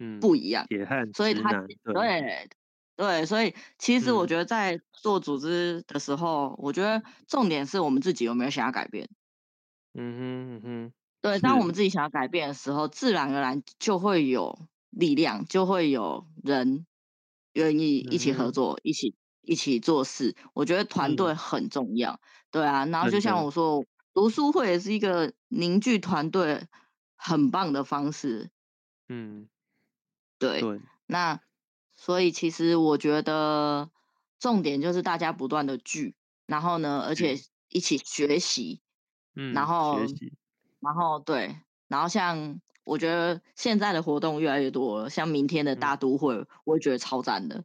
[0.00, 0.66] 嗯不一样。
[0.68, 2.48] 铁汉所以他对
[2.96, 9.08] 对，所以其实我觉得在做组织的时候，嗯、我觉得重点是我们自己有没有想要改变。
[9.94, 16.86] 嗯哼嗯哼，对，当我们自己想要改变的时候，自然而然就会有力量，就会有人。
[17.54, 22.12] 愿意一起合作，嗯、一起一起做事，我觉得团队很重要。
[22.14, 22.18] 嗯、
[22.50, 23.84] 对啊，然后就像我说，
[24.14, 26.66] 读书会也是一个凝聚团队
[27.14, 28.48] 很棒的方式。
[29.10, 29.50] 嗯，
[30.38, 30.62] 对。
[30.62, 31.38] 对那
[32.02, 33.88] 所以其实我觉得
[34.40, 37.36] 重点就是大家不断的聚，然后呢，而且
[37.68, 38.80] 一起学习。
[39.36, 40.00] 嗯，然后
[40.80, 42.60] 然后对，然后像。
[42.84, 47.62] 我觉得现在的活动越来越多了，像明天的大都会，嗯、我也觉得超赞的，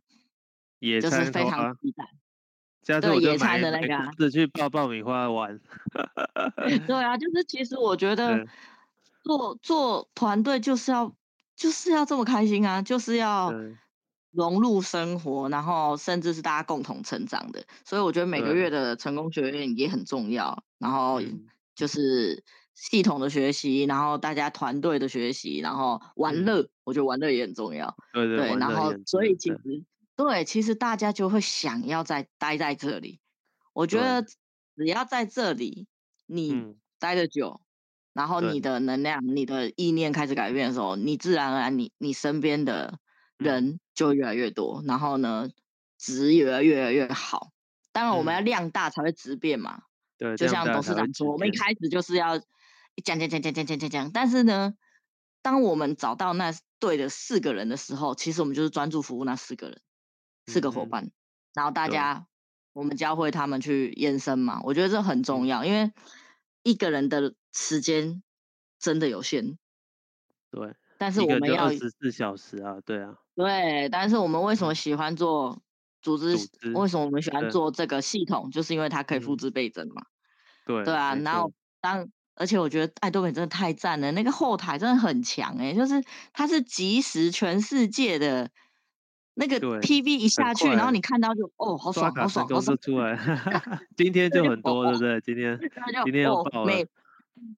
[0.78, 3.00] 野餐就是非常期待。
[3.02, 5.60] 对野餐的那个、啊，是去爆爆米花玩。
[6.86, 8.46] 对啊，就是其实我觉 得
[9.24, 11.12] 做做团队就是要
[11.56, 13.52] 就是要这么开心啊，就是要
[14.38, 17.62] 融入生活，然后甚至是大家共同成长的。
[17.84, 21.20] 所以我觉得每个月的成功学院也很重要，然后
[21.76, 22.42] 就是。
[22.80, 27.98] 系统的学习，然后大家团队的学习，然后玩乐，嗯、我觉得玩乐也很重要。
[28.14, 29.60] 对对，对然后所以其实
[30.16, 33.20] 对，对，其实大家就会想要在待在这里。
[33.74, 34.22] 我觉得
[34.76, 35.88] 只要在这里，
[36.28, 37.66] 你待得久，嗯、
[38.14, 43.00] 然后你的能量、你的意念开始改变的时候，你自然而然你，你你身边的
[43.38, 45.50] 人就越来越多，嗯、然后呢，
[45.98, 47.52] 质越来越来越好。
[47.92, 49.84] 当然，我们要量大才会质变嘛。
[50.18, 52.42] 对，就像董事长说，我们一开始就是要。
[53.06, 54.74] 讲讲讲讲讲讲讲讲，但是呢，
[55.44, 59.80] 当我们找到那对的四个人的时候，其实我们就是专注服务那四个人，
[60.48, 61.12] 四个伙伴，嗯、
[61.54, 62.26] 然后大家
[62.74, 65.92] 我们教会他们去延伸嘛，我觉得这很重要，因为
[66.64, 68.24] 一个人的时间
[68.80, 69.60] 真的有限。
[70.50, 75.62] 对，但是我们要二十四小时啊，对啊，对，但是我们为什么喜欢做
[76.02, 76.38] 组织？
[76.38, 78.52] 组织为什么我们喜欢做这个系统？
[78.52, 80.02] 就是因为它可以复制倍增嘛。
[80.66, 82.10] 对，对啊，然后当。
[82.40, 86.04] 而且我觉得爱多美真的太赞了，那个后台真的很强哎、欸，就是
[86.34, 88.48] 它是即时全世界的
[89.34, 93.18] 那个 PV 一下去，然后你看到就哦，好爽，好爽，好爽出来。
[93.98, 95.20] 今天就很多，对不对？
[95.22, 95.60] 今天
[96.06, 96.72] 今天要爆了。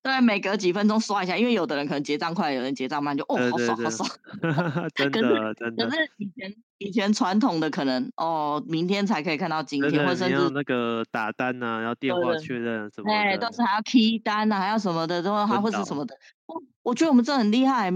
[0.01, 4.10] 对，每隔几分钟刷一下，因为有的人可能结账快，有人结账慢，就哦，好爽，好爽。
[4.95, 5.85] 真的，真的。
[5.85, 13.14] 可是以前以前传统的可能哦，明天才可以看到今天，或者甚至那个打单呐，要电话确认什么的。
[13.14, 16.15] 哎，都是还要 key 单呐，还要什么的，都还会是什么的。
[16.45, 17.91] 我我觉得我们这很厉害，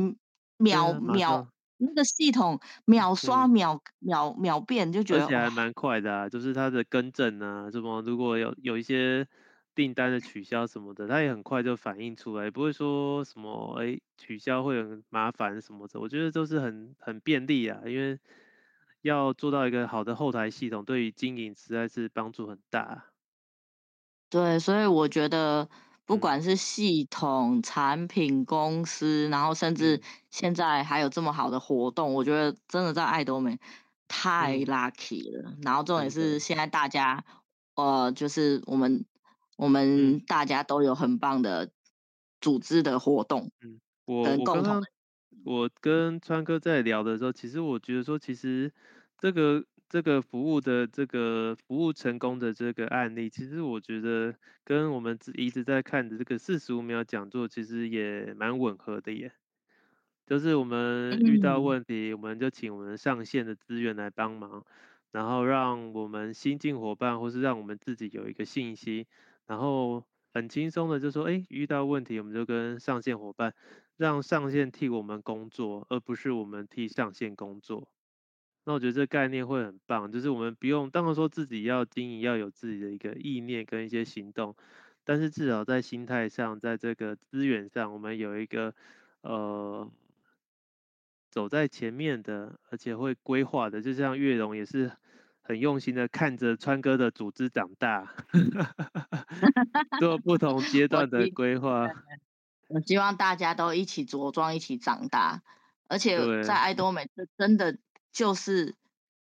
[0.57, 1.47] 秒秒
[1.77, 9.25] 那个系统秒刷秒秒秒变，就觉得而且还蛮快的啊，就是它的更正啊，什么如果有有一些。
[9.75, 18.19] 订单的取消什么的，他也很快就反映出来，也不会说什么哎、欸、取消会很麻烦什么的，我觉得都是很很便利啊，因为
[19.01, 23.05] 要做到一个好的后台系统，对于经营实在是帮助很大。
[24.29, 25.67] 对，所以我觉得
[26.05, 33.59] 不管是系统、嗯、产品、公司，然后甚至现在还有这么好的活动，我觉得真的在爱多美
[34.07, 35.49] 太 lucky 了。
[35.49, 37.25] 嗯、然后重点是现在大家，
[37.75, 39.05] 呃，就是我们。
[39.55, 41.71] 我们大家都有很棒的
[42.41, 44.83] 组织的活动，嗯，我我刚刚
[45.45, 48.71] 我跟川哥在聊的时候，其实我觉得说，其实
[49.17, 59.33] 这个这个服务的这个服务成功的这个案例，其实我觉得跟我们一直在看的这个四十五秒讲座，其实也蛮吻合的耶。
[60.25, 64.65] 就是我们遇到问题，嗯、我们就请我们上线的资源来帮忙，
[65.11, 69.05] 然后让我们新进伙伴，或是让我们自己有一个信心，
[69.47, 70.03] 然后
[70.33, 73.53] 很轻松的就说，哎，遇到问题我们就跟上线伙伴，
[73.97, 77.87] 让上线替我们工作，而不是我们替上线工作。
[78.65, 84.55] 那我觉得这概念会很棒，就是我们不用，当然说自己要经营，要有自己的一个意念跟一些行动，
[85.03, 88.73] 但是至少在心态上，在这个资源上，我们有一个
[89.21, 89.91] 呃。
[91.29, 94.91] 走在前面的，而且会规划的，就像月荣也是
[95.45, 98.15] 很用心的看着川哥的组织长大，
[99.99, 101.89] 做不同 阶段的规划。
[102.69, 105.43] 我希望大家都一起茁壮，一起长大。
[105.89, 107.77] 而且在爱多美，这真的
[108.13, 108.75] 就是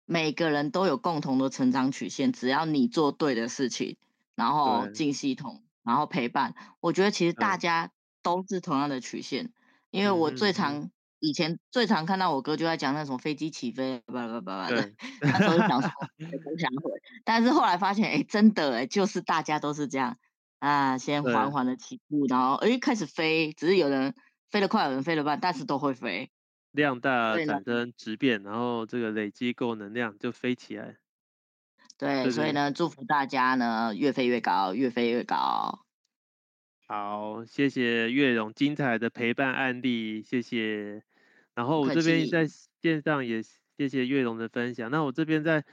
[0.04, 2.32] 每个人都有共同的成长曲线。
[2.32, 3.96] 只要你做对的事情，
[4.36, 7.90] 然后进系统，然后陪伴，我觉得其实大家
[8.22, 9.52] 都是同样的曲线。
[9.90, 10.90] 因为我最常。
[11.18, 16.90] 以前最常看到我哥就在讲那种飞机起飞，叭叭叭叭的，那时候就想说不想回，
[17.24, 20.18] 但是后来发现，哎、欸，真的哎，就是大家都是这样
[20.58, 24.14] 啊，先缓缓的起步，然后哎开始飞，只是有人
[24.50, 26.30] 飞得快，有人飞得慢，但是都会飞。
[26.72, 30.96] 量大产生质变，然后这个累积够能量就飞起来。
[31.96, 35.85] 对，对所以呢，祝福大家呢越飞越高，越飞越高。
[36.88, 41.02] 好，谢谢月荣精彩的陪伴案例，谢谢。
[41.52, 42.46] 然后我这边在
[42.80, 44.88] 线上也谢谢月荣的分享。
[44.92, 45.64] 那我这边在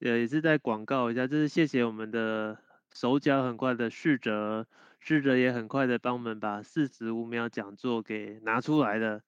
[0.00, 2.58] 呃也是在广告一下，就是谢谢我们的
[2.92, 4.66] 手脚很快的逝哲，
[5.00, 9.22] 逝哲也很快的帮我们把四十五秒讲座给拿出来了。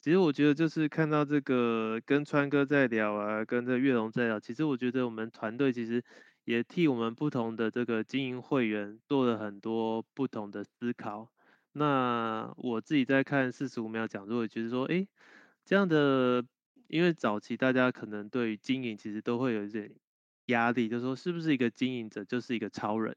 [0.00, 6.02] 其实我觉得就是看到这个跟川哥在聊啊，跟这月荣在聊，其实我觉得我们团队其实。
[6.44, 11.30] 也替我们不同的这个经营会员做了很多不同的思考。
[11.72, 15.06] 那我自己在看四十五秒讲座，觉得说，哎，
[15.64, 16.44] 这样的，
[16.88, 19.94] 因为早期大家可能对于经营其实都会有一点
[20.46, 23.16] 压力，就说是不是一个经营者就是一个超人？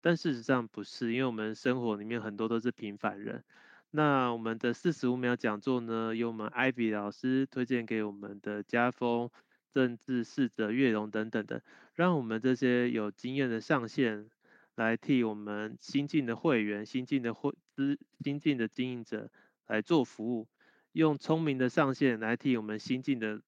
[0.00, 3.42] 但事实上不是，因为我们生活里面很多都是平凡人。
[3.90, 9.30] 那我们的四十五秒讲座呢，由我们 Ivy 老师推荐给我们的家风。
[9.74, 11.64] 政治、逝哲、月荣等等的，
[11.94, 14.30] 让我们这些有经验的上线
[14.76, 19.32] 来替我们新进的会员、新进的会资、新进的经营者
[19.66, 20.46] 来做服务，
[20.92, 23.42] 用聪明的上线来替我们新进的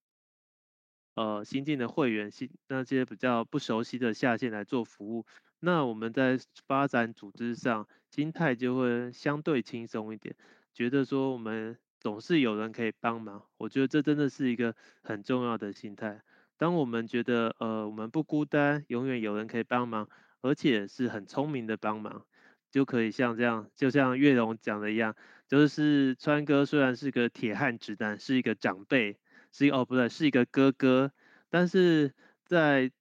[1.15, 5.25] 呃新进的会员、新那些比较不熟悉的下线来做服务。
[5.61, 10.35] 那我们在发展组织上，心态就会相对轻松一点，
[10.75, 11.79] 觉得说我们。
[12.07, 16.23] 总是有人可以帮忙，我觉得这真的是一个很重要的心态。
[16.57, 20.09] 当我们觉得呃我们不孤单，永远有人可以帮忙，
[20.41, 22.25] 而且是很聪明的帮忙，
[22.71, 25.17] 就可以像这样，就像月荣讲的一样，
[25.49, 29.19] 就是川哥虽然是个铁汉直男，是一个长辈，
[29.51, 31.11] 是一个哦不对，是一个哥哥，
[31.51, 32.15] 但是
[32.45, 32.93] 在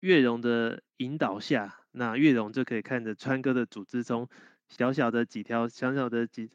[0.00, 4.26] 月荣的引导下，那月荣就可以看着川哥的组织从
[4.68, 6.50] 小小的几条，小小的几。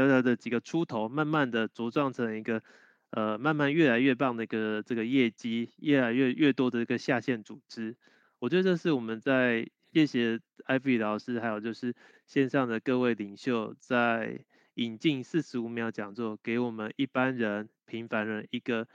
[0.00, 2.62] 小小的几个出头，慢慢的茁壮成一个，
[3.10, 7.94] 呃，慢慢越来越棒的一个这个业绩，越来越越多的一个下线组织。
[8.38, 11.94] 我觉得这是我们在谢谢 Ivy 老师，还有就是
[12.26, 18.88] 线上的各位领袖，在引进四十五秒讲座，给我们一般人、平凡人一个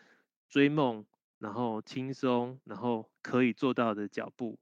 [0.49, 1.05] 追梦，
[1.37, 4.57] 然后轻松，然后可以做到的脚步。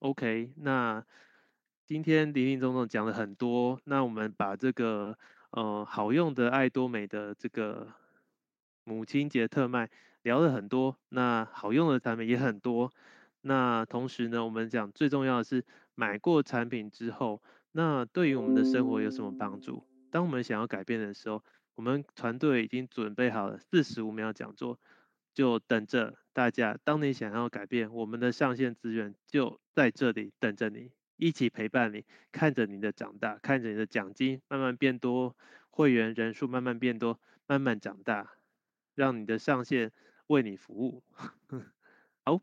[0.00, 1.06] OK，那。
[1.90, 5.18] 今天林林总总讲了很多，那我们把这个
[5.50, 7.88] 呃好用的爱多美的这个
[8.84, 9.90] 母亲节特卖
[10.22, 12.92] 聊了很多，那好用的产品也很多，
[13.40, 15.64] 那同时呢，我们讲最重要的是
[15.96, 17.42] 买过产品之后，
[17.72, 19.84] 那对于我们的生活有什么帮助？
[20.12, 21.42] 当我们想要改变的时候，
[21.74, 24.78] 我们团队已经准备好了四十五秒讲座，
[25.34, 26.78] 就等着大家。
[26.84, 30.92] 当你想要改变，我们的上线资源就在这里等着你。
[31.20, 35.36] 一起陪伴你，看着你的长大，看着你的奖金慢慢变多，
[35.70, 38.32] 会员人数慢慢变多，慢慢长大，
[38.94, 39.92] 让你的上线
[40.26, 41.02] 为你服务。
[42.24, 42.40] 好，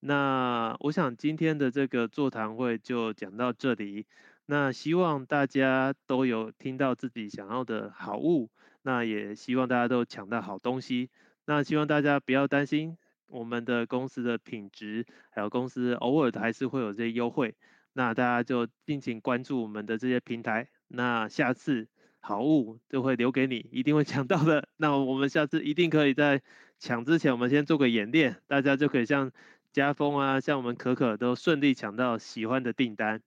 [0.00, 4.06] 那我想今天的这个座谈会就讲到这里。
[4.46, 8.50] 那希望大家都有听到自己想要的好物，
[8.82, 11.08] 那也希望大家都抢到好东西。
[11.46, 12.98] 那希望大家不要担心。
[13.28, 17.56] 我们的公司的品质，还有公司偶尔的还是会有这些优惠，
[17.92, 21.88] 那大家就敬请关注我们的这些平台，那下次
[22.20, 24.68] 好物就会留给你，一定会抢到的。
[24.76, 26.42] 那我们下次一定可以在
[26.78, 29.32] 抢之前，我们先做个演练，大家就可以像
[29.72, 33.22] 家峰啊，像我们可可都顺利抢到喜欢的订单。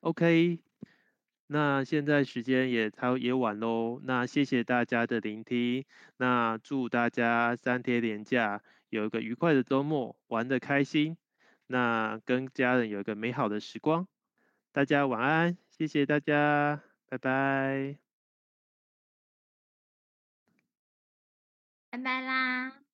[0.00, 0.60] OK。
[1.52, 5.84] 那现在时间也超也晚喽，那谢谢大家的聆听，
[6.16, 11.16] 那祝大家三天连假有一个愉快的周末，玩得开心，
[11.72, 14.08] 那跟家人有一个美好的时光，
[14.72, 17.96] 大家晚安，谢谢大家，拜拜，
[21.90, 22.89] 拜拜啦。